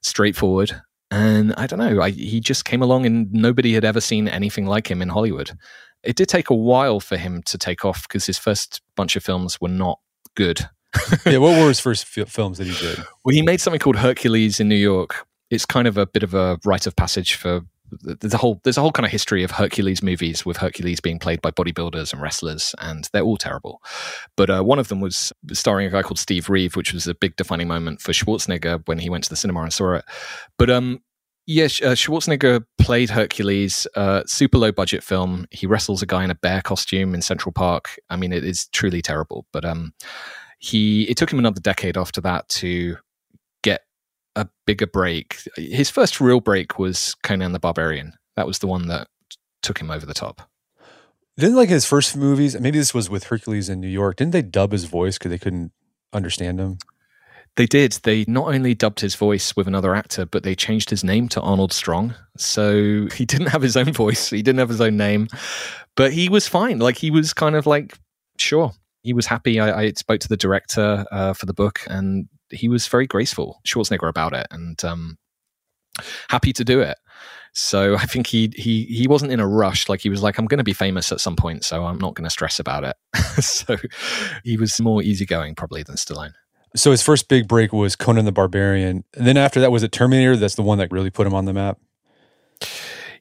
[0.02, 0.82] straightforward.
[1.12, 4.66] And I don't know, I, he just came along and nobody had ever seen anything
[4.66, 5.52] like him in Hollywood.
[6.04, 9.24] It did take a while for him to take off because his first bunch of
[9.24, 10.00] films were not
[10.36, 10.62] good.
[11.26, 13.00] yeah, what were his first f- films that he did?
[13.24, 15.28] Well, he made something called Hercules in New York.
[15.50, 17.62] It's kind of a bit of a rite of passage for
[18.02, 21.20] there's a whole there's a whole kind of history of Hercules movies with Hercules being
[21.20, 23.82] played by bodybuilders and wrestlers, and they're all terrible.
[24.36, 27.16] But uh, one of them was starring a guy called Steve Reeve, which was a
[27.16, 30.06] big defining moment for Schwarzenegger when he went to the cinema and saw it.
[30.58, 31.02] But um,
[31.48, 35.48] yeah, uh, Schwarzenegger played Hercules, uh, super low budget film.
[35.52, 38.00] He wrestles a guy in a bear costume in Central Park.
[38.10, 39.46] I mean, it is truly terrible.
[39.52, 39.94] But um,
[40.60, 42.98] he it took him another decade after that to
[44.36, 45.38] a bigger break.
[45.56, 48.14] His first real break was Conan the Barbarian.
[48.36, 49.08] That was the one that
[49.62, 50.50] took him over the top.
[51.38, 52.60] Didn't like his first movies?
[52.60, 54.18] Maybe this was with Hercules in New York.
[54.18, 55.72] Didn't they dub his voice because they couldn't
[56.14, 56.78] understand him?
[57.58, 57.94] They did.
[58.04, 61.42] They not only dubbed his voice with another actor, but they changed his name to
[61.42, 62.16] Arnold Strong.
[62.38, 64.30] So he didn't have his own voice.
[64.30, 65.28] He didn't have his own name,
[65.96, 66.80] but he was fine.
[66.80, 67.98] Like he was kind of like,
[68.38, 68.74] sure.
[69.04, 69.60] He was happy.
[69.60, 73.62] I, I spoke to the director uh, for the book, and he was very graceful,
[73.66, 75.18] Schwarzenegger, about it, and um,
[76.30, 76.98] happy to do it.
[77.54, 79.90] So I think he he he wasn't in a rush.
[79.90, 82.16] Like he was like, I'm going to be famous at some point, so I'm not
[82.16, 82.96] going to stress about it.
[83.44, 83.78] so
[84.44, 86.34] he was more easygoing probably than Stallone.
[86.76, 89.04] So his first big break was Conan the Barbarian.
[89.16, 90.38] And then after that was it Terminator?
[90.38, 91.78] That's the one that really put him on the map.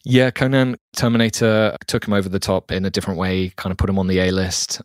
[0.05, 3.91] Yeah, Conan Terminator took him over the top in a different way, kind of put
[3.91, 4.81] him on the A list.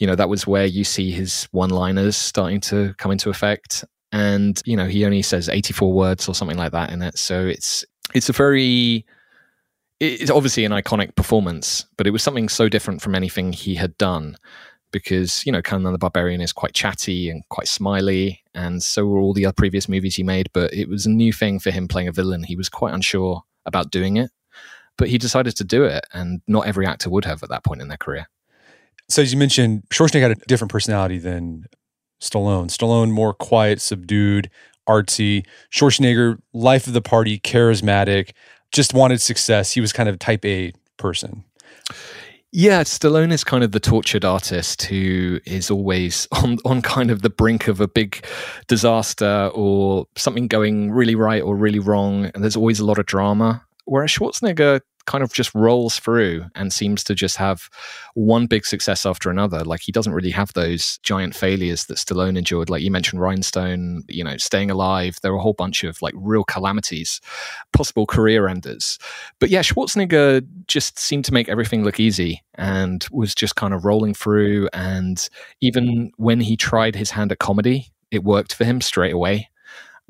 [0.00, 3.84] You know, that was where you see his one liners starting to come into effect.
[4.10, 7.16] And, you know, he only says 84 words or something like that in it.
[7.16, 9.06] So it's, it's a very,
[10.00, 13.96] it's obviously an iconic performance, but it was something so different from anything he had
[13.98, 14.36] done
[14.92, 19.20] because you know Conan the Barbarian is quite chatty and quite smiley, and so were
[19.20, 20.50] all the other previous movies he made.
[20.52, 22.42] But it was a new thing for him playing a villain.
[22.42, 24.30] He was quite unsure about doing it,
[24.96, 27.82] but he decided to do it, and not every actor would have at that point
[27.82, 28.26] in their career.
[29.10, 31.66] So as you mentioned, Schwarzenegger had a different personality than
[32.22, 32.66] Stallone.
[32.66, 34.48] Stallone more quiet, subdued,
[34.88, 35.44] artsy.
[35.72, 38.30] Schwarzenegger, life of the party, charismatic,
[38.70, 39.72] just wanted success.
[39.72, 41.44] He was kind of type A person.
[42.52, 47.22] Yeah, Stallone is kind of the tortured artist who is always on, on kind of
[47.22, 48.24] the brink of a big
[48.68, 52.26] disaster or something going really right or really wrong.
[52.26, 53.64] And there's always a lot of drama.
[53.86, 57.68] Whereas Schwarzenegger kind of just rolls through and seems to just have
[58.14, 59.64] one big success after another.
[59.64, 62.70] Like he doesn't really have those giant failures that Stallone endured.
[62.70, 65.16] Like you mentioned, Rhinestone, you know, staying alive.
[65.20, 67.20] There are a whole bunch of like real calamities,
[67.72, 69.00] possible career enders.
[69.40, 73.84] But yeah, Schwarzenegger just seemed to make everything look easy and was just kind of
[73.84, 74.68] rolling through.
[74.72, 75.28] And
[75.60, 79.50] even when he tried his hand at comedy, it worked for him straight away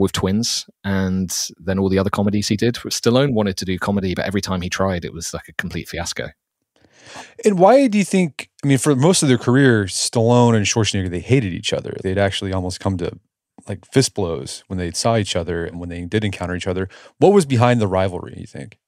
[0.01, 2.75] with Twins, and then all the other comedies he did.
[2.75, 5.89] Stallone wanted to do comedy, but every time he tried, it was like a complete
[5.89, 6.31] fiasco.
[7.45, 8.51] And why do you think?
[8.65, 11.97] I mean, for most of their career, Stallone and Schwarzenegger they hated each other.
[12.03, 13.19] They'd actually almost come to
[13.69, 16.89] like fist blows when they saw each other and when they did encounter each other.
[17.19, 18.35] What was behind the rivalry?
[18.37, 18.79] You think?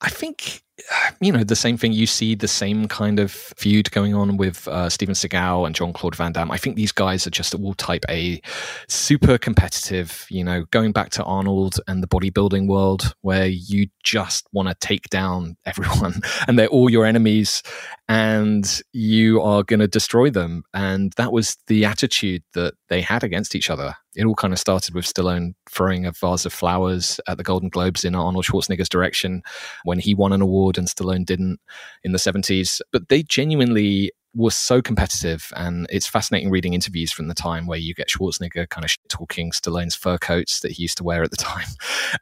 [0.00, 0.62] I think
[1.20, 1.92] you know the same thing.
[1.92, 6.16] You see the same kind of feud going on with uh, Steven Seagal and Jean-Claude
[6.16, 6.50] Van Damme.
[6.50, 8.40] I think these guys are just all type A,
[8.88, 10.26] super competitive.
[10.30, 14.74] You know, going back to Arnold and the bodybuilding world, where you just want to
[14.80, 17.62] take down everyone, and they're all your enemies,
[18.08, 20.64] and you are going to destroy them.
[20.74, 24.58] And that was the attitude that they had against each other it all kind of
[24.58, 28.88] started with Stallone throwing a vase of flowers at the Golden Globes in Arnold Schwarzenegger's
[28.88, 29.42] direction
[29.84, 31.60] when he won an award and Stallone didn't
[32.02, 32.80] in the 70s.
[32.90, 37.78] But they genuinely were so competitive, and it's fascinating reading interviews from the time where
[37.78, 41.30] you get Schwarzenegger kind of talking Stallone's fur coats that he used to wear at
[41.30, 41.68] the time,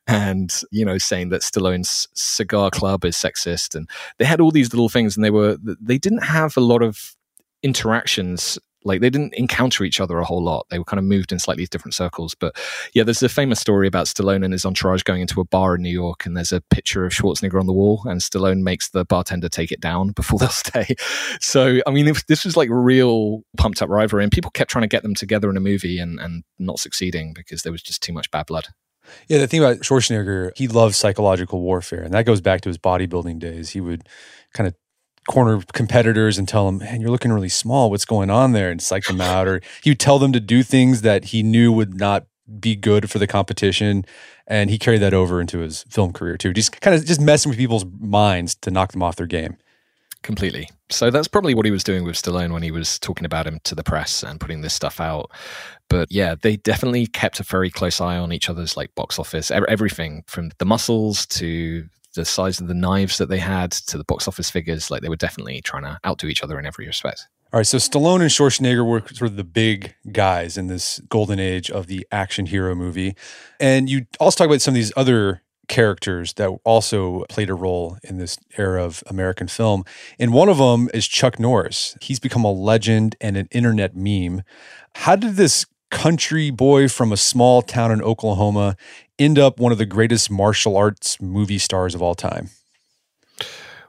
[0.07, 4.73] and you know saying that Stallone's cigar club is sexist, and they had all these
[4.73, 7.17] little things, and they were they didn't have a lot of
[7.63, 10.67] interactions like they didn't encounter each other a whole lot.
[10.71, 12.35] They were kind of moved in slightly different circles.
[12.35, 12.57] But
[12.95, 15.83] yeah, there's a famous story about Stallone and his entourage going into a bar in
[15.83, 19.05] New York, and there's a picture of Schwarzenegger on the wall, and Stallone makes the
[19.05, 20.95] bartender take it down before they'll stay.
[21.41, 24.89] So I mean, this was like real pumped up rivalry, and people kept trying to
[24.89, 28.13] get them together in a movie and and not succeeding because there was just too
[28.13, 28.69] much bad blood.
[29.29, 32.79] Yeah, the thing about Schwarzenegger, he loves psychological warfare, and that goes back to his
[32.79, 33.71] bodybuilding days.
[33.71, 34.09] He would
[34.53, 34.75] kind of
[35.27, 37.91] corner competitors and tell them, man, you're looking really small.
[37.91, 38.71] What's going on there?
[38.71, 39.49] And psych them out.
[39.49, 42.27] Or he would tell them to do things that he knew would not
[42.61, 44.05] be good for the competition.
[44.47, 46.53] And he carried that over into his film career too.
[46.53, 49.57] Just kind of just messing with people's minds to knock them off their game.
[50.23, 50.69] Completely.
[50.91, 53.61] So that's probably what he was doing with Stallone when he was talking about him
[53.65, 55.31] to the press and putting this stuff out.
[55.89, 59.51] But yeah, they definitely kept a very close eye on each other's like box office,
[59.51, 64.05] everything from the muscles to the size of the knives that they had to the
[64.05, 64.91] box office figures.
[64.91, 67.29] Like they were definitely trying to outdo each other in every respect.
[67.53, 71.39] All right, so Stallone and Schwarzenegger were sort of the big guys in this golden
[71.39, 73.15] age of the action hero movie.
[73.61, 77.99] And you also talk about some of these other characters that also played a role
[78.03, 79.85] in this era of American film.
[80.19, 81.97] And one of them is Chuck Norris.
[82.01, 84.43] He's become a legend and an internet meme.
[84.95, 88.77] How did this country boy from a small town in Oklahoma
[89.19, 92.51] end up one of the greatest martial arts movie stars of all time?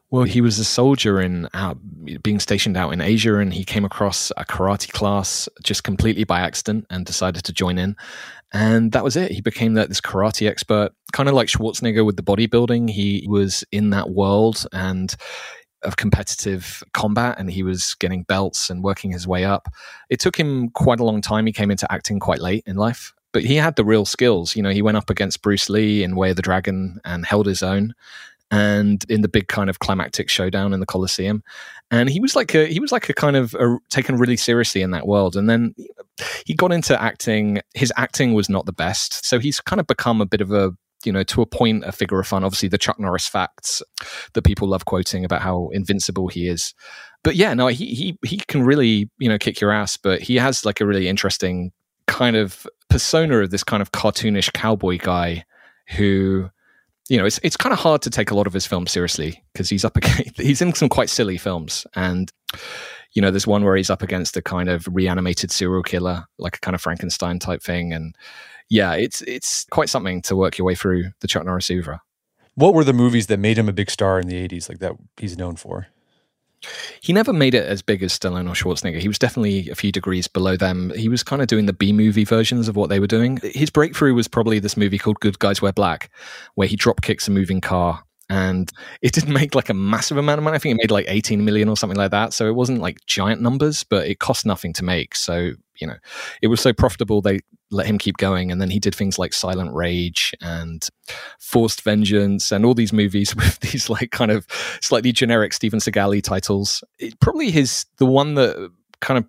[0.09, 1.77] Well, he was a soldier in out,
[2.23, 6.39] being stationed out in Asia, and he came across a karate class just completely by
[6.39, 7.97] accident and decided to join in.
[8.53, 9.31] And that was it.
[9.31, 12.89] He became that this karate expert, kind of like Schwarzenegger with the bodybuilding.
[12.89, 15.13] He was in that world and
[15.83, 19.67] of competitive combat and he was getting belts and working his way up.
[20.09, 21.45] It took him quite a long time.
[21.45, 24.55] He came into acting quite late in life but he had the real skills.
[24.55, 27.45] You know, he went up against Bruce Lee in Way of the Dragon and held
[27.45, 27.93] his own.
[28.49, 31.43] And in the big kind of climactic showdown in the Coliseum,
[31.91, 34.81] and he was like a he was like a kind of a, taken really seriously
[34.81, 35.35] in that world.
[35.35, 35.75] And then
[36.45, 37.59] he got into acting.
[37.73, 40.71] His acting was not the best, so he's kind of become a bit of a
[41.03, 42.43] you know, to a point, a figure of fun.
[42.43, 43.81] Obviously, the Chuck Norris facts
[44.33, 46.73] that people love quoting about how invincible he is.
[47.23, 49.97] But yeah, no, he he he can really you know kick your ass.
[49.97, 51.71] But he has like a really interesting
[52.07, 55.43] kind of persona of this kind of cartoonish cowboy guy
[55.95, 56.49] who
[57.09, 59.43] you know it's it's kind of hard to take a lot of his films seriously
[59.53, 62.31] because he's up against, he's in some quite silly films and
[63.13, 66.57] you know, there's one where he's up against a kind of reanimated serial killer, like
[66.57, 67.93] a kind of Frankenstein type thing.
[67.93, 68.15] And
[68.69, 72.01] yeah, it's it's quite something to work your way through the Chuck Norris oeuvre.
[72.55, 74.93] What were the movies that made him a big star in the 80s, like that
[75.17, 75.87] he's known for?
[77.01, 78.99] He never made it as big as Stallone or Schwarzenegger.
[78.99, 80.91] He was definitely a few degrees below them.
[80.95, 83.39] He was kind of doing the B movie versions of what they were doing.
[83.43, 86.09] His breakthrough was probably this movie called Good Guys Wear Black,
[86.55, 88.71] where he drop kicks a moving car and
[89.01, 90.55] it didn't make like a massive amount of money.
[90.55, 92.33] I think it made like 18 million or something like that.
[92.33, 95.15] So it wasn't like giant numbers, but it cost nothing to make.
[95.15, 95.97] So, you know,
[96.41, 97.39] it was so profitable they
[97.71, 98.51] let him keep going.
[98.51, 100.87] And then he did things like Silent Rage and
[101.39, 104.47] Forced Vengeance and all these movies with these like kind of
[104.81, 106.83] slightly generic Steven Seagal titles.
[106.99, 108.71] It, probably his, the one that
[109.01, 109.25] kind of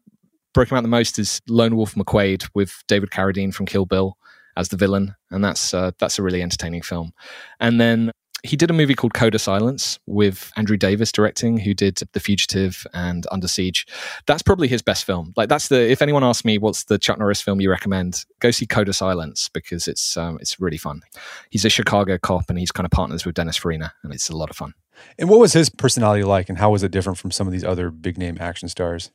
[0.55, 4.17] broke him out the most is Lone Wolf McQuade with David Carradine from Kill Bill
[4.57, 7.13] as the villain, and that's uh, that's a really entertaining film.
[7.61, 8.11] And then
[8.45, 12.21] he did a movie called Code of Silence with Andrew Davis directing, who did The
[12.21, 13.87] Fugitive and Under Siege.
[14.27, 15.33] That's probably his best film.
[15.37, 18.51] Like that's the if anyone asks me what's the Chuck Norris film you recommend, go
[18.51, 21.03] see Code of Silence because it's um, it's really fun.
[21.51, 24.37] He's a Chicago cop and he's kind of partners with Dennis Farina, and it's a
[24.37, 24.75] lot of fun.
[25.19, 27.65] And what was his personality like, and how was it different from some of these
[27.65, 29.11] other big name action stars?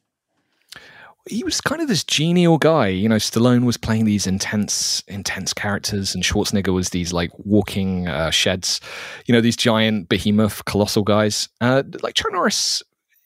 [1.29, 2.87] He was kind of this genial guy.
[2.87, 8.07] You know, Stallone was playing these intense, intense characters, and Schwarzenegger was these like walking
[8.07, 8.81] uh, sheds.
[9.25, 11.47] You know, these giant behemoth, colossal guys.
[11.61, 12.83] Uh, like Chuck Norris,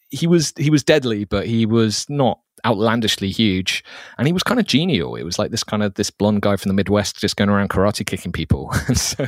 [0.10, 3.84] he was he was deadly, but he was not outlandishly huge,
[4.18, 5.16] and he was kind of genial.
[5.16, 7.70] It was like this kind of this blonde guy from the Midwest just going around
[7.70, 8.72] karate kicking people.
[8.94, 9.28] so,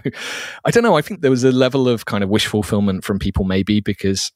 [0.63, 0.95] I don't know.
[0.95, 4.31] I think there was a level of kind of wish fulfillment from people, maybe because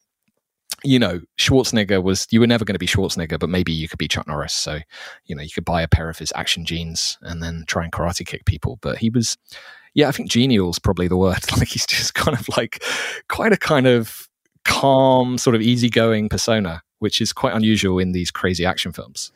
[0.83, 3.99] you know, Schwarzenegger was, you were never going to be Schwarzenegger, but maybe you could
[3.99, 4.53] be Chuck Norris.
[4.53, 4.79] So,
[5.25, 7.91] you know, you could buy a pair of his action jeans and then try and
[7.91, 8.79] karate kick people.
[8.81, 9.37] But he was,
[9.93, 11.39] yeah, I think genial is probably the word.
[11.57, 12.83] Like he's just kind of like
[13.29, 14.27] quite a kind of
[14.65, 19.31] calm, sort of easygoing persona, which is quite unusual in these crazy action films.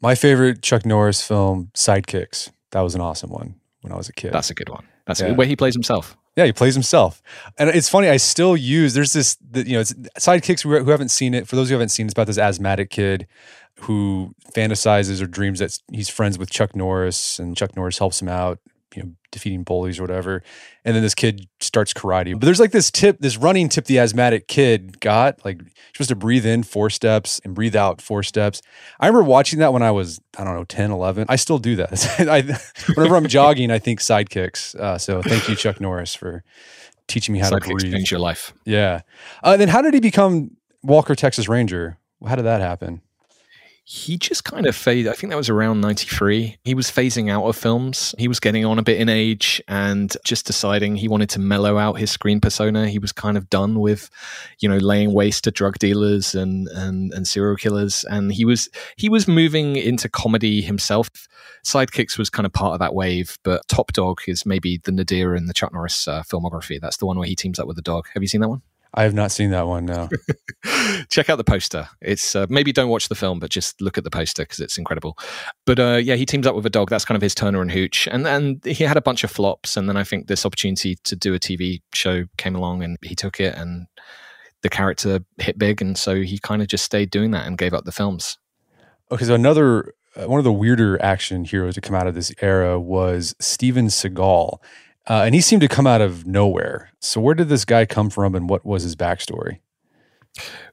[0.00, 2.50] My favorite Chuck Norris film, Sidekicks.
[2.72, 4.32] That was an awesome one when I was a kid.
[4.32, 4.86] That's a good one.
[5.06, 5.32] That's yeah.
[5.32, 6.16] where he plays himself.
[6.36, 7.22] Yeah, he plays himself,
[7.58, 8.08] and it's funny.
[8.08, 11.46] I still use there's this you know it's sidekicks who haven't seen it.
[11.46, 13.26] For those who haven't seen, it, it's about this asthmatic kid
[13.80, 18.28] who fantasizes or dreams that he's friends with Chuck Norris, and Chuck Norris helps him
[18.28, 18.58] out
[18.94, 20.42] you know defeating bullies or whatever.
[20.84, 22.34] And then this kid starts karate.
[22.34, 25.44] But there's like this tip this running tip the asthmatic kid got.
[25.44, 25.60] Like
[25.92, 28.62] supposed to breathe in four steps and breathe out four steps.
[29.00, 31.76] I remember watching that when i was i don't know 10 11 i still do
[31.76, 31.92] that.
[32.20, 32.42] I,
[32.94, 34.74] whenever i'm jogging i think sidekicks.
[34.74, 36.44] Uh, so thank you chuck norris for
[37.08, 37.92] teaching me how sidekicks to breathe.
[37.92, 38.52] change your life.
[38.64, 39.00] Yeah.
[39.42, 41.98] Uh, then how did he become walker texas ranger?
[42.26, 43.02] How did that happen
[43.84, 45.10] he just kind of faded.
[45.10, 46.56] I think that was around 93.
[46.62, 48.14] He was phasing out of films.
[48.16, 51.78] He was getting on a bit in age and just deciding he wanted to mellow
[51.78, 52.88] out his screen persona.
[52.88, 54.08] He was kind of done with,
[54.60, 58.04] you know, laying waste to drug dealers and, and, and serial killers.
[58.04, 61.10] And he was, he was moving into comedy himself.
[61.64, 65.34] Sidekicks was kind of part of that wave, but Top Dog is maybe the Nadir
[65.34, 66.80] in the Chuck Norris uh, filmography.
[66.80, 68.06] That's the one where he teams up with the dog.
[68.14, 68.62] Have you seen that one?
[68.94, 69.86] I have not seen that one.
[69.86, 70.08] No.
[71.10, 71.88] Check out the poster.
[72.02, 74.76] It's uh, maybe don't watch the film, but just look at the poster because it's
[74.76, 75.16] incredible.
[75.64, 76.90] But uh, yeah, he teams up with a dog.
[76.90, 79.76] That's kind of his Turner and Hooch, and then he had a bunch of flops,
[79.76, 83.14] and then I think this opportunity to do a TV show came along, and he
[83.14, 83.86] took it, and
[84.62, 87.72] the character hit big, and so he kind of just stayed doing that and gave
[87.72, 88.36] up the films.
[89.10, 92.32] Okay, so another uh, one of the weirder action heroes to come out of this
[92.40, 94.58] era was Steven Seagal.
[95.08, 96.90] Uh, and he seemed to come out of nowhere.
[97.00, 99.58] So, where did this guy come from and what was his backstory?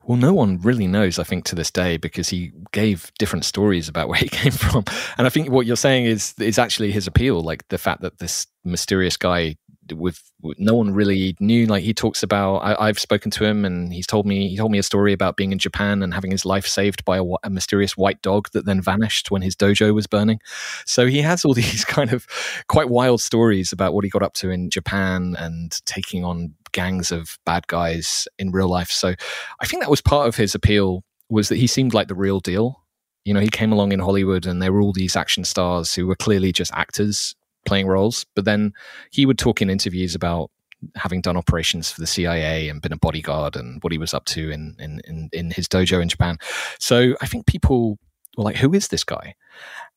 [0.04, 3.90] Well, no one really knows, I think, to this day, because he gave different stories
[3.90, 4.86] about where he came from.
[5.18, 8.20] And I think what you're saying is is actually his appeal, like the fact that
[8.20, 9.56] this mysterious guy
[9.92, 11.66] with, with, no one really knew.
[11.66, 14.72] Like he talks about, I, have spoken to him, and he's told me he told
[14.72, 17.50] me a story about being in Japan and having his life saved by a, a,
[17.50, 20.40] mysterious white dog that then vanished when his dojo was burning.
[20.86, 22.28] So he has all these kind of
[22.68, 27.12] quite wild stories about what he got up to in Japan and taking on gangs
[27.12, 28.92] of bad guys in real life.
[28.92, 29.14] So
[29.60, 32.40] I think that was part of his appeal was that he seemed like the real
[32.40, 32.84] deal.
[33.26, 36.08] You know, he came along in Hollywood and there were all these action stars who
[36.08, 37.36] were clearly just actors
[37.66, 38.26] playing roles.
[38.36, 38.74] But then
[39.12, 40.52] he would talk in interviews about
[40.96, 44.26] having done operations for the CIA and been a bodyguard and what he was up
[44.26, 46.38] to in in in, in his dojo in Japan.
[46.80, 47.98] So I think people
[48.38, 49.36] were like, "Who is this guy?"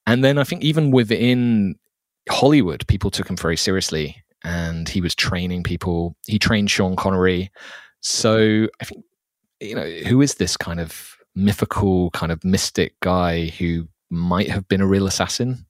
[0.06, 1.76] And then I think even within
[2.28, 6.16] Hollywood, people took him very seriously, and he was training people.
[6.26, 7.50] He trained Sean Connery.
[8.00, 9.04] So I think
[9.60, 14.68] you know who is this kind of mythical, kind of mystic guy who might have
[14.68, 15.64] been a real assassin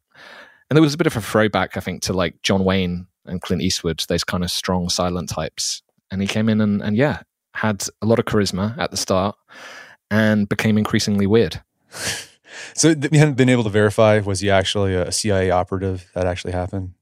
[0.72, 3.42] and there was a bit of a throwback, I think, to like John Wayne and
[3.42, 5.82] Clint Eastwood, those kind of strong, silent types.
[6.10, 7.20] And he came in and, and yeah,
[7.52, 9.36] had a lot of charisma at the start.
[10.10, 11.60] and became increasingly weird.
[12.72, 16.54] so you haven't been able to verify was he actually a CIA operative that actually
[16.54, 16.94] happened?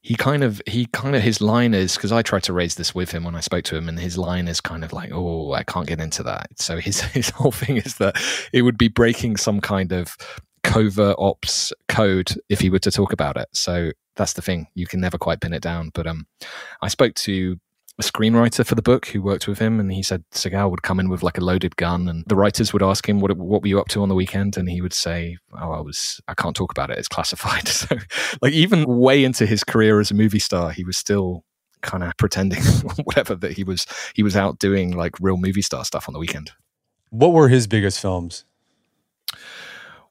[0.00, 2.94] he kind of he kind of his line is because I tried to raise this
[2.94, 5.52] with him when I spoke to him, and his line is kind of like, "Oh,
[5.52, 8.16] I can't get into that." So his his whole thing is that
[8.52, 10.16] it would be breaking some kind of
[10.68, 13.48] covert ops code if he were to talk about it.
[13.52, 15.90] So that's the thing; you can never quite pin it down.
[15.94, 16.26] But um,
[16.82, 17.58] I spoke to
[17.98, 21.00] a screenwriter for the book who worked with him, and he said Seagal would come
[21.00, 23.68] in with like a loaded gun, and the writers would ask him, "What what were
[23.68, 26.54] you up to on the weekend?" And he would say, "Oh, I was I can't
[26.54, 27.96] talk about it; it's classified." So,
[28.42, 31.44] like even way into his career as a movie star, he was still
[31.80, 32.62] kind of pretending
[33.04, 36.18] whatever that he was he was out doing like real movie star stuff on the
[36.18, 36.50] weekend.
[37.10, 38.44] What were his biggest films?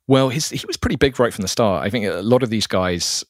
[0.08, 1.86] Well, his, he was pretty big right from the start.
[1.86, 3.26] I think a lot of these guys,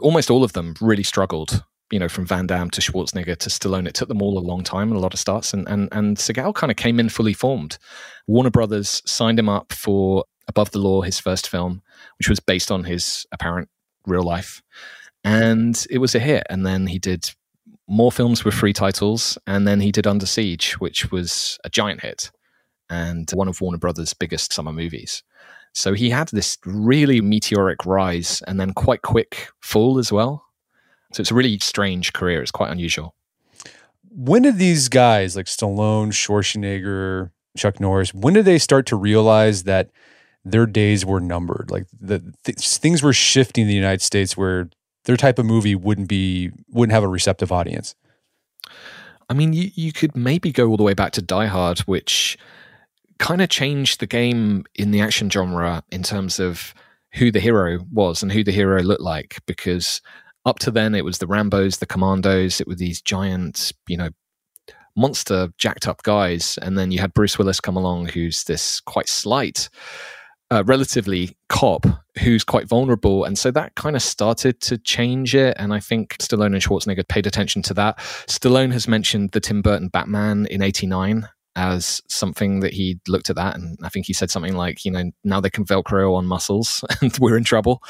[0.00, 1.62] almost all of them, really struggled
[1.92, 3.86] you know, from Van Damme to Schwarzenegger to Stallone.
[3.86, 5.52] It took them all a long time and a lot of starts.
[5.52, 7.78] And and and Seagal kind of came in fully formed.
[8.26, 11.82] Warner Brothers signed him up for Above the Law, his first film,
[12.18, 13.68] which was based on his apparent
[14.06, 14.62] real life,
[15.22, 16.44] and it was a hit.
[16.48, 17.30] And then he did
[17.86, 22.00] more films with free titles, and then he did Under Siege, which was a giant
[22.00, 22.30] hit
[22.88, 25.22] and one of Warner Brothers' biggest summer movies.
[25.72, 30.44] So he had this really meteoric rise and then quite quick fall as well.
[31.12, 32.42] So it's a really strange career.
[32.42, 33.14] It's quite unusual.
[34.10, 39.64] When did these guys like Stallone, Schwarzenegger, Chuck Norris, when did they start to realize
[39.64, 39.90] that
[40.44, 41.70] their days were numbered?
[41.70, 44.68] Like the th- things were shifting in the United States where
[45.04, 47.94] their type of movie wouldn't be wouldn't have a receptive audience.
[49.28, 52.36] I mean, you, you could maybe go all the way back to Die Hard, which
[53.18, 56.74] kind of changed the game in the action genre in terms of
[57.14, 60.00] who the hero was and who the hero looked like because
[60.44, 64.10] up to then it was the Rambos, the Commandos, it were these giant, you know,
[64.96, 66.58] monster jacked up guys.
[66.60, 69.68] And then you had Bruce Willis come along, who's this quite slight,
[70.50, 71.86] uh, relatively cop
[72.18, 73.24] who's quite vulnerable.
[73.24, 75.56] And so that kind of started to change it.
[75.58, 77.98] And I think Stallone and Schwarzenegger paid attention to that.
[78.26, 83.36] Stallone has mentioned the Tim Burton Batman in 89 as something that he looked at
[83.36, 86.26] that and I think he said something like, you know, now they can Velcro on
[86.26, 87.82] muscles and we're in trouble.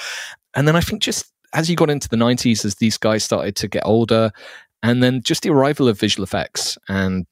[0.55, 3.57] And then I think just as you got into the 90s, as these guys started
[3.57, 4.33] to get older,
[4.83, 6.77] and then just the arrival of visual effects.
[6.89, 7.27] And,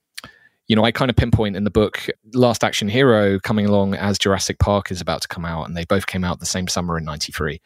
[0.69, 4.19] you know, I kind of pinpoint in the book Last Action Hero coming along as
[4.19, 6.97] Jurassic Park is about to come out, and they both came out the same summer
[6.97, 7.61] in 93.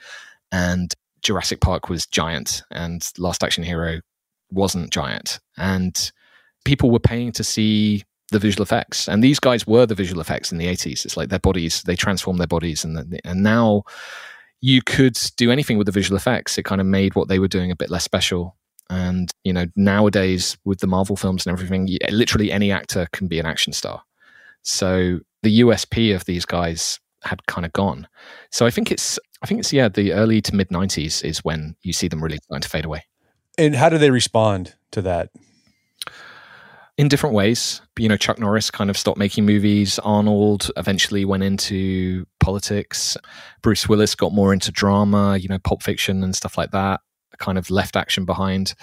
[0.52, 4.00] And Jurassic Park was giant, and Last Action Hero
[4.50, 5.40] wasn't giant.
[5.56, 6.12] And
[6.64, 8.04] people were paying to see
[8.34, 11.30] the visual effects and these guys were the visual effects in the 80s it's like
[11.30, 13.84] their bodies they transformed their bodies and and now
[14.64, 16.56] you could do anything with the visual effects.
[16.56, 18.56] It kind of made what they were doing a bit less special.
[18.88, 23.38] And, you know, nowadays with the Marvel films and everything, literally any actor can be
[23.38, 24.02] an action star.
[24.62, 28.08] So the USP of these guys had kind of gone.
[28.50, 31.76] So I think it's, I think it's, yeah, the early to mid 90s is when
[31.82, 33.04] you see them really starting to fade away.
[33.58, 35.28] And how do they respond to that?
[36.96, 37.80] In different ways.
[37.98, 39.98] You know, Chuck Norris kind of stopped making movies.
[40.00, 43.16] Arnold eventually went into politics.
[43.62, 47.00] Bruce Willis got more into drama, you know, pulp fiction and stuff like that.
[47.38, 48.74] Kind of left action behind.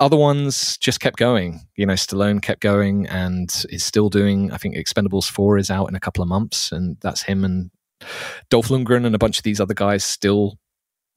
[0.00, 1.60] Other ones just kept going.
[1.76, 4.50] You know, Stallone kept going and is still doing.
[4.50, 7.70] I think Expendables Four is out in a couple of months, and that's him and
[8.50, 10.58] Dolph Lundgren and a bunch of these other guys still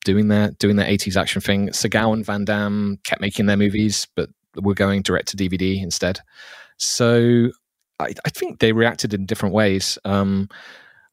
[0.05, 1.69] doing their doing their 80s action thing.
[1.69, 4.29] Seagal and Van Damme kept making their movies, but
[4.61, 6.19] were going direct to DVD instead.
[6.77, 7.49] So
[7.99, 9.97] I, I think they reacted in different ways.
[10.05, 10.49] Um,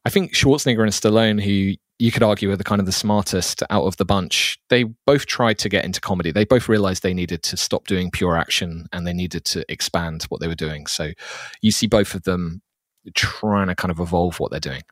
[0.05, 3.63] I think Schwarzenegger and Stallone, who you could argue are the kind of the smartest
[3.71, 6.33] out of the bunch, they both tried to get into comedy.
[6.33, 10.25] They both realized they needed to stop doing pure action and they needed to expand
[10.25, 10.87] what they were doing.
[10.89, 11.13] So
[11.61, 12.61] you see both of them
[13.15, 14.83] trying to kind of evolve what they're doing.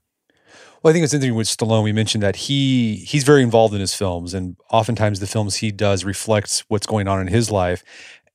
[0.82, 1.84] Well, I think it's interesting with Stallone.
[1.84, 5.70] We mentioned that he he's very involved in his films, and oftentimes the films he
[5.70, 7.84] does reflects what's going on in his life.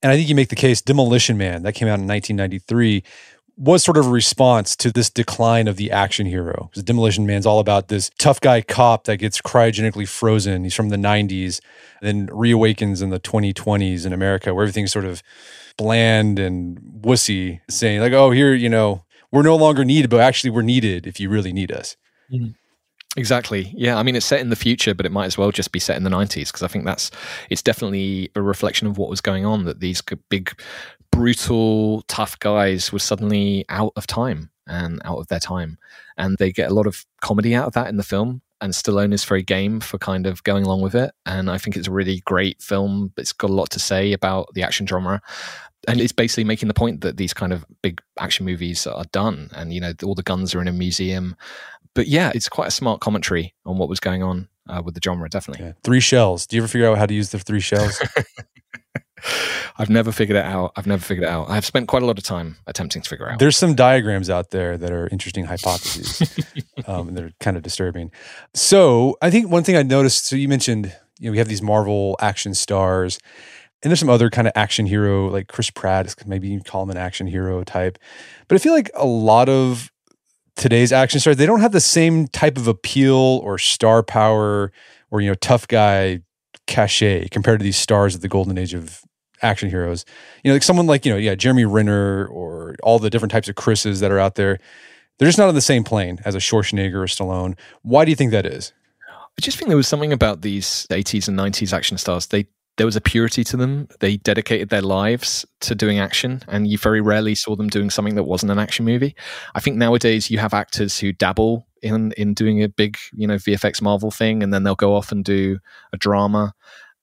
[0.06, 3.02] And I think you make the case Demolition Man, that came out in 1993,
[3.58, 6.70] was sort of a response to this decline of the action hero.
[6.70, 10.64] Because Demolition Man's all about this tough guy cop that gets cryogenically frozen.
[10.64, 11.60] He's from the 90s,
[12.04, 15.24] then reawakens in the 2020s in America, where everything's sort of
[15.76, 20.52] bland and wussy, saying, like, oh, here, you know, we're no longer needed, but actually
[20.52, 21.98] we're needed if you really need us.
[22.32, 22.52] Mm-hmm.
[23.18, 23.72] Exactly.
[23.76, 23.98] Yeah.
[23.98, 25.96] I mean, it's set in the future, but it might as well just be set
[25.96, 27.12] in the 90s because I think that's,
[27.50, 30.52] it's definitely a reflection of what was going on that these big,
[31.12, 35.78] brutal, tough guys were suddenly out of time and out of their time.
[36.18, 38.42] And they get a lot of comedy out of that in the film.
[38.62, 41.12] and Stallone is very game for kind of going along with it.
[41.26, 43.14] And I think it's a really great film.
[43.18, 45.22] It's got a lot to say about the action genre.
[45.88, 49.52] And it's basically making the point that these kind of big action movies are done,
[49.54, 51.36] and you know all the guns are in a museum.
[51.96, 55.02] But yeah, it's quite a smart commentary on what was going on uh, with the
[55.04, 55.66] genre, definitely.
[55.66, 55.72] Yeah.
[55.84, 56.46] Three shells.
[56.46, 58.00] Do you ever figure out how to use the three shells?
[59.78, 60.72] I've never figured it out.
[60.76, 61.50] I've never figured it out.
[61.50, 63.40] I've spent quite a lot of time attempting to figure out.
[63.40, 66.38] There's some diagrams out there that are interesting hypotheses
[66.88, 68.12] um, that are kind of disturbing.
[68.54, 70.26] So I think one thing I noticed.
[70.26, 73.20] So you mentioned, you know, we have these Marvel action stars,
[73.84, 76.14] and there's some other kind of action hero like Chris Pratt.
[76.26, 77.98] Maybe you call him an action hero type,
[78.48, 79.92] but I feel like a lot of
[80.56, 84.72] today's action stars they don't have the same type of appeal or star power
[85.12, 86.22] or you know tough guy
[86.68, 89.04] cachet compared to these stars of the golden age of
[89.42, 90.06] action heroes.
[90.44, 93.48] You know, like someone like, you know, yeah, Jeremy Renner or all the different types
[93.48, 94.60] of Chris's that are out there.
[95.18, 97.58] They're just not on the same plane as a Schwarzenegger or Stallone.
[97.84, 98.74] Why do you think that is?
[99.10, 102.28] I just think there was something about these 80s and 90s action stars.
[102.28, 102.48] They
[102.78, 103.88] there was a purity to them.
[104.00, 108.16] They dedicated their lives to doing action, and you very rarely saw them doing something
[108.16, 109.16] that wasn't an action movie.
[109.54, 113.36] I think nowadays you have actors who dabble in in doing a big, you know,
[113.36, 115.60] VFX Marvel thing, and then they'll go off and do
[115.94, 116.54] a drama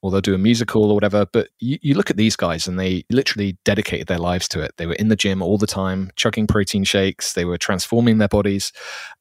[0.02, 1.24] or they'll do a musical or whatever.
[1.32, 4.72] But you, you, look at these guys and they literally dedicated their lives to it.
[4.76, 8.28] They were in the gym all the time, chugging protein shakes, they were transforming their
[8.28, 8.72] bodies.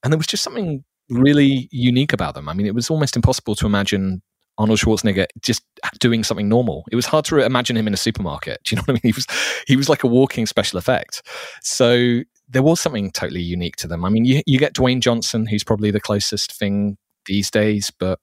[0.04, 2.49] And there was just something really unique about them.
[2.49, 4.24] I mean, it was almost impossible to imagine
[4.58, 5.64] Arnold Schwarzenegger just
[5.99, 6.86] doing something normal.
[6.91, 8.60] It was hard to imagine him in a supermarket.
[8.64, 9.02] Do you know what I mean?
[9.04, 9.28] He was
[9.68, 11.22] he was like a walking special effect.
[11.62, 14.04] So there was something totally unique to them.
[14.04, 18.20] I mean, you, you get Dwayne Johnson, who's probably the closest thing these days, but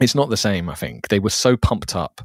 [0.00, 0.68] it's not the same.
[0.68, 2.20] I think they were so pumped up,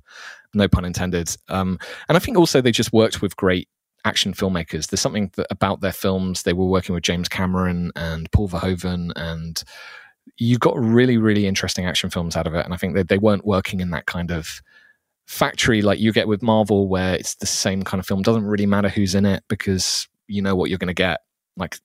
[0.53, 1.35] no pun intended.
[1.47, 3.69] Um, and I think also they just worked with great
[4.03, 4.87] action filmmakers.
[4.87, 6.43] There's something that, about their films.
[6.43, 9.63] They were working with James Cameron and Paul Verhoeven, and
[10.37, 12.65] you got really, really interesting action films out of it.
[12.65, 14.61] And I think they, they weren't working in that kind of
[15.27, 18.21] factory like you get with Marvel, where it's the same kind of film.
[18.21, 21.21] Doesn't really matter who's in it because you know what you're going to get.
[21.57, 21.77] Like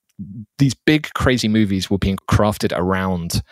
[0.59, 3.43] these big, crazy movies were being crafted around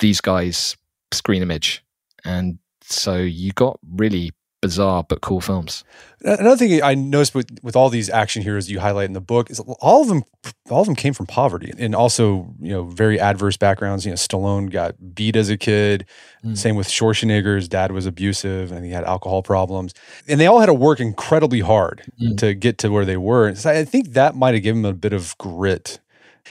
[0.00, 0.76] these guys
[1.12, 1.84] screen image.
[2.24, 4.32] And so you got really
[4.62, 5.84] bizarre but cool films.
[6.22, 9.50] Another thing I noticed with, with all these action heroes you highlight in the book
[9.50, 10.24] is all of them
[10.70, 14.04] all of them came from poverty and also you know very adverse backgrounds.
[14.04, 16.06] You know, Stallone got beat as a kid.
[16.44, 16.56] Mm.
[16.56, 19.94] Same with Schwarzenegger's dad was abusive and he had alcohol problems.
[20.26, 22.36] And they all had to work incredibly hard mm.
[22.38, 23.54] to get to where they were.
[23.54, 26.00] So I think that might have given them a bit of grit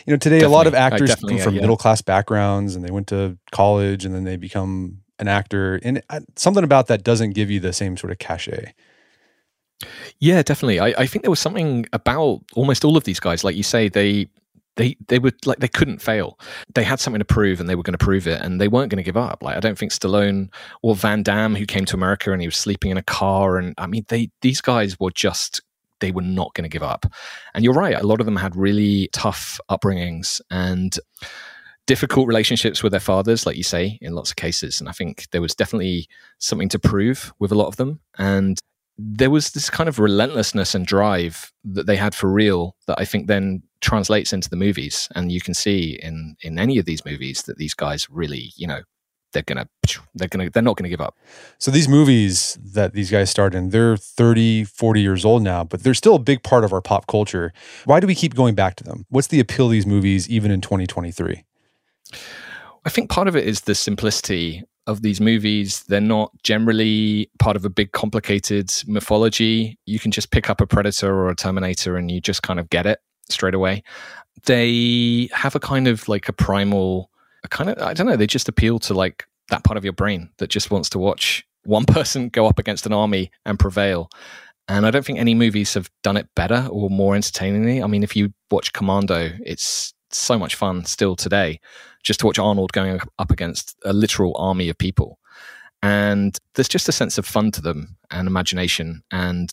[0.06, 0.54] you know today definitely.
[0.54, 1.62] a lot of actors come from yeah.
[1.62, 6.02] middle class backgrounds and they went to college and then they become an actor and
[6.36, 8.74] something about that doesn't give you the same sort of cachet
[10.20, 13.56] yeah definitely I, I think there was something about almost all of these guys like
[13.56, 14.28] you say they
[14.76, 16.40] they they were like they couldn't fail.
[16.74, 18.90] They had something to prove, and they were going to prove it, and they weren't
[18.90, 19.42] going to give up.
[19.42, 20.50] Like I don't think Stallone
[20.82, 23.74] or Van Damme, who came to America and he was sleeping in a car, and
[23.78, 25.62] I mean they these guys were just
[26.02, 27.06] they were not going to give up.
[27.54, 30.98] And you're right, a lot of them had really tough upbringings and
[31.86, 34.80] difficult relationships with their fathers, like you say, in lots of cases.
[34.80, 36.08] And I think there was definitely
[36.40, 38.00] something to prove with a lot of them.
[38.18, 38.60] And
[38.98, 43.06] there was this kind of relentlessness and drive that they had for real that I
[43.06, 45.10] think then translates into the movies.
[45.16, 48.68] And you can see in in any of these movies that these guys really, you
[48.68, 48.82] know,
[49.36, 49.68] they're gonna
[50.16, 51.18] they're gonna they're not gonna give up
[51.58, 55.84] so these movies that these guys starred in they're 30 40 years old now but
[55.84, 57.52] they're still a big part of our pop culture
[57.84, 60.52] why do we keep going back to them what's the appeal of these movies even
[60.52, 61.44] in 2023
[62.86, 67.56] i think part of it is the simplicity of these movies they're not generally part
[67.56, 71.98] of a big complicated mythology you can just pick up a predator or a terminator
[71.98, 73.00] and you just kind of get it
[73.30, 73.82] straight away
[74.46, 77.10] they have a kind of like a primal
[77.48, 80.30] kind of I don't know, they just appeal to like that part of your brain
[80.38, 84.10] that just wants to watch one person go up against an army and prevail.
[84.68, 87.84] And I don't think any movies have done it better or more entertainingly.
[87.84, 91.60] I mean, if you watch Commando, it's so much fun still today
[92.06, 95.20] just to watch Arnold going up against a literal army of people.
[95.84, 99.52] And there's just a sense of fun to them and imagination and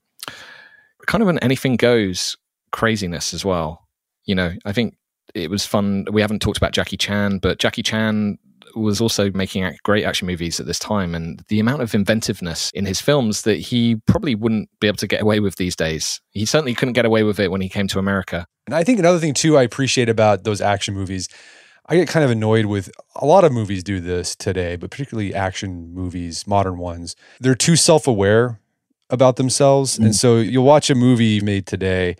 [1.07, 2.37] kind of an anything goes
[2.71, 3.89] craziness as well.
[4.25, 4.97] You know, I think
[5.35, 6.07] it was fun.
[6.13, 8.39] We haven't talked about Jackie Chan, but Jackie Chan
[8.75, 12.87] was also making great action movies at this time and the amount of inventiveness in
[12.87, 16.47] his films that he probably wouldn't be able to get away with these days he
[16.47, 19.19] certainly couldn't get away with it when he came to america and i think another
[19.19, 21.29] thing too i appreciate about those action movies
[21.87, 25.35] i get kind of annoyed with a lot of movies do this today but particularly
[25.35, 28.59] action movies modern ones they're too self-aware
[29.11, 30.05] about themselves mm.
[30.05, 32.17] and so you'll watch a movie made today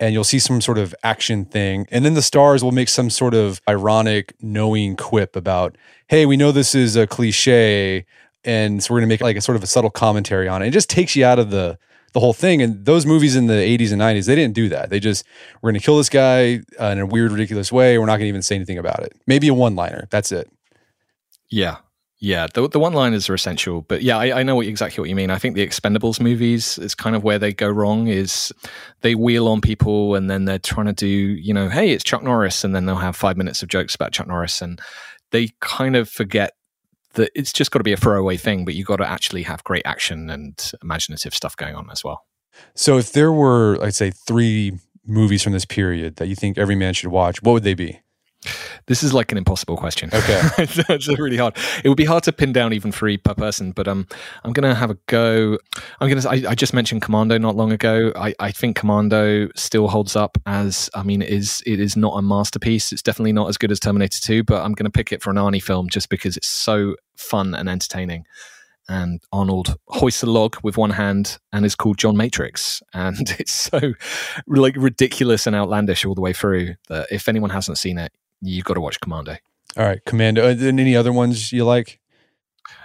[0.00, 1.86] and you'll see some sort of action thing.
[1.90, 5.76] And then the stars will make some sort of ironic, knowing quip about,
[6.08, 8.06] hey, we know this is a cliche.
[8.42, 10.68] And so we're going to make like a sort of a subtle commentary on it.
[10.68, 11.78] It just takes you out of the
[12.12, 12.62] the whole thing.
[12.62, 14.90] And those movies in the 80s and 90s, they didn't do that.
[14.90, 15.24] They just,
[15.60, 17.98] we're going to kill this guy uh, in a weird, ridiculous way.
[17.98, 19.12] We're not going to even say anything about it.
[19.26, 20.06] Maybe a one liner.
[20.10, 20.50] That's it.
[21.50, 21.78] Yeah.
[22.22, 25.08] Yeah, the the one liners are essential, but yeah, I, I know what, exactly what
[25.08, 25.30] you mean.
[25.30, 28.08] I think the Expendables movies is kind of where they go wrong.
[28.08, 28.52] Is
[29.00, 32.22] they wheel on people and then they're trying to do, you know, hey, it's Chuck
[32.22, 34.78] Norris, and then they'll have five minutes of jokes about Chuck Norris, and
[35.32, 36.52] they kind of forget
[37.14, 39.64] that it's just got to be a throwaway thing, but you've got to actually have
[39.64, 42.24] great action and imaginative stuff going on as well.
[42.74, 46.74] So, if there were, I'd say, three movies from this period that you think every
[46.74, 48.00] man should watch, what would they be?
[48.86, 50.10] This is like an impossible question.
[50.20, 51.56] Okay, it's really hard.
[51.82, 54.06] It would be hard to pin down even three per person, but um,
[54.44, 55.58] I'm gonna have a go.
[55.98, 56.28] I'm gonna.
[56.28, 58.12] I, I just mentioned Commando not long ago.
[58.16, 60.90] I, I think Commando still holds up as.
[60.94, 62.92] I mean, it is it is not a masterpiece.
[62.92, 65.36] It's definitely not as good as Terminator 2, but I'm gonna pick it for an
[65.36, 68.24] Arnie film just because it's so fun and entertaining
[68.90, 72.82] and Arnold hoists a log with one hand and is called John Matrix.
[72.92, 73.94] And it's so
[74.46, 78.64] like ridiculous and outlandish all the way through that if anyone hasn't seen it, you've
[78.64, 79.36] got to watch Commando.
[79.76, 80.48] All right, Commando.
[80.48, 82.00] And any other ones you like?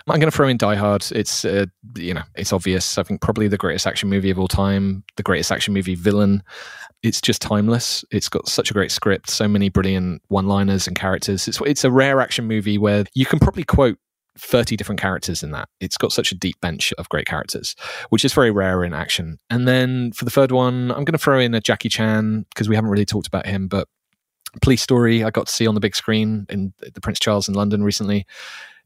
[0.07, 1.05] I'm going to throw in Die Hard.
[1.11, 1.65] It's uh,
[1.97, 2.97] you know it's obvious.
[2.97, 6.43] I think probably the greatest action movie of all time, the greatest action movie villain.
[7.01, 8.05] It's just timeless.
[8.11, 11.47] It's got such a great script, so many brilliant one-liners and characters.
[11.47, 13.97] It's it's a rare action movie where you can probably quote
[14.37, 15.69] 30 different characters in that.
[15.79, 17.75] It's got such a deep bench of great characters,
[18.09, 19.39] which is very rare in action.
[19.49, 22.69] And then for the third one, I'm going to throw in a Jackie Chan because
[22.69, 23.87] we haven't really talked about him, but
[24.61, 27.53] Police Story I got to see on the big screen in the Prince Charles in
[27.53, 28.25] London recently.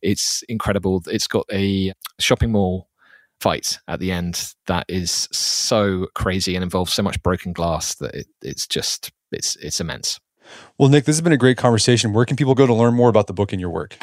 [0.02, 1.04] It's incredible.
[1.08, 2.90] It's got a shopping mall
[3.40, 8.14] fight at the end that is so crazy and involves so much broken glass that
[8.14, 10.20] it, it's just it's it's immense.
[10.78, 12.14] Well, Nick, this has been a great conversation.
[12.14, 13.98] Where can people go to learn more about the book and your work?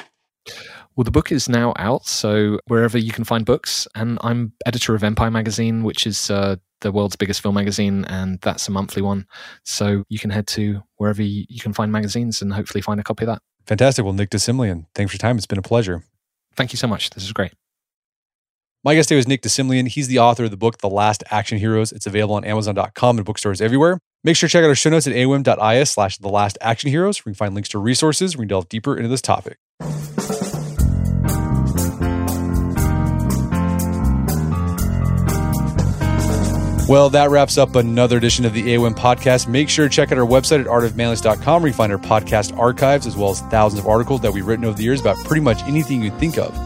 [0.96, 3.86] Well, the book is now out, so wherever you can find books.
[3.94, 8.40] And I'm editor of Empire Magazine, which is uh, the world's biggest film magazine, and
[8.40, 9.26] that's a monthly one.
[9.62, 13.02] So you can head to wherever you, you can find magazines and hopefully find a
[13.04, 13.42] copy of that.
[13.66, 14.06] Fantastic.
[14.06, 15.36] Well, Nick de Semlyen, thanks for your time.
[15.36, 16.02] It's been a pleasure.
[16.54, 17.10] Thank you so much.
[17.10, 17.52] This is great.
[18.82, 19.88] My guest today was Nick de Semlyen.
[19.88, 21.92] He's the author of the book, The Last Action Heroes.
[21.92, 23.98] It's available on Amazon.com and bookstores everywhere.
[24.24, 27.22] Make sure to check out our show notes at aom.is slash The Last Action Heroes,
[27.24, 28.34] where you can find links to resources.
[28.34, 29.58] We can delve deeper into this topic.
[36.88, 39.48] Well, that wraps up another edition of the AOM podcast.
[39.48, 43.08] Make sure to check out our website at artofmanliness.com where you find our podcast archives
[43.08, 45.60] as well as thousands of articles that we've written over the years about pretty much
[45.64, 46.56] anything you think of.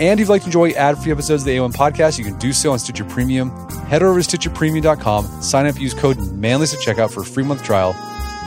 [0.00, 2.52] And if you'd like to enjoy ad-free episodes of the AOM podcast, you can do
[2.52, 3.50] so on Stitcher Premium.
[3.86, 7.62] Head over to stitcherpremium.com, sign up, use code manliness at checkout for a free month
[7.62, 7.94] trial.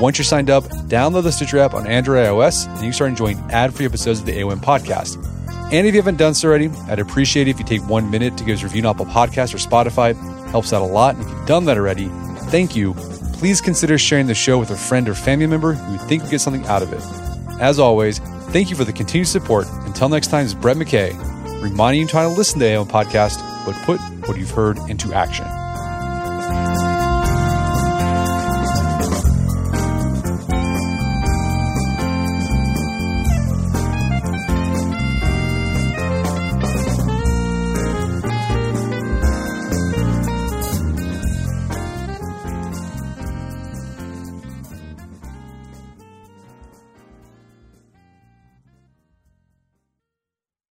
[0.02, 3.10] Once you're signed up, download the Stitcher app on Android iOS, and you can start
[3.12, 5.24] enjoying ad-free episodes of the AOM podcast.
[5.72, 8.36] And if you haven't done so already, I'd appreciate it if you take one minute
[8.40, 10.16] to give us a review on Apple Podcasts or Spotify.
[10.50, 11.16] Helps out a lot.
[11.16, 12.08] And if you've done that already,
[12.50, 12.96] thank you.
[13.34, 16.32] Please consider sharing the show with a friend or family member who would think would
[16.32, 17.62] get something out of it.
[17.62, 18.18] As always,
[18.50, 19.68] thank you for the continued support.
[19.86, 21.14] Until next time, it's Brett McKay,
[21.62, 24.80] reminding you to try to listen to the AOM Podcast, but put what you've heard
[24.90, 25.46] into action.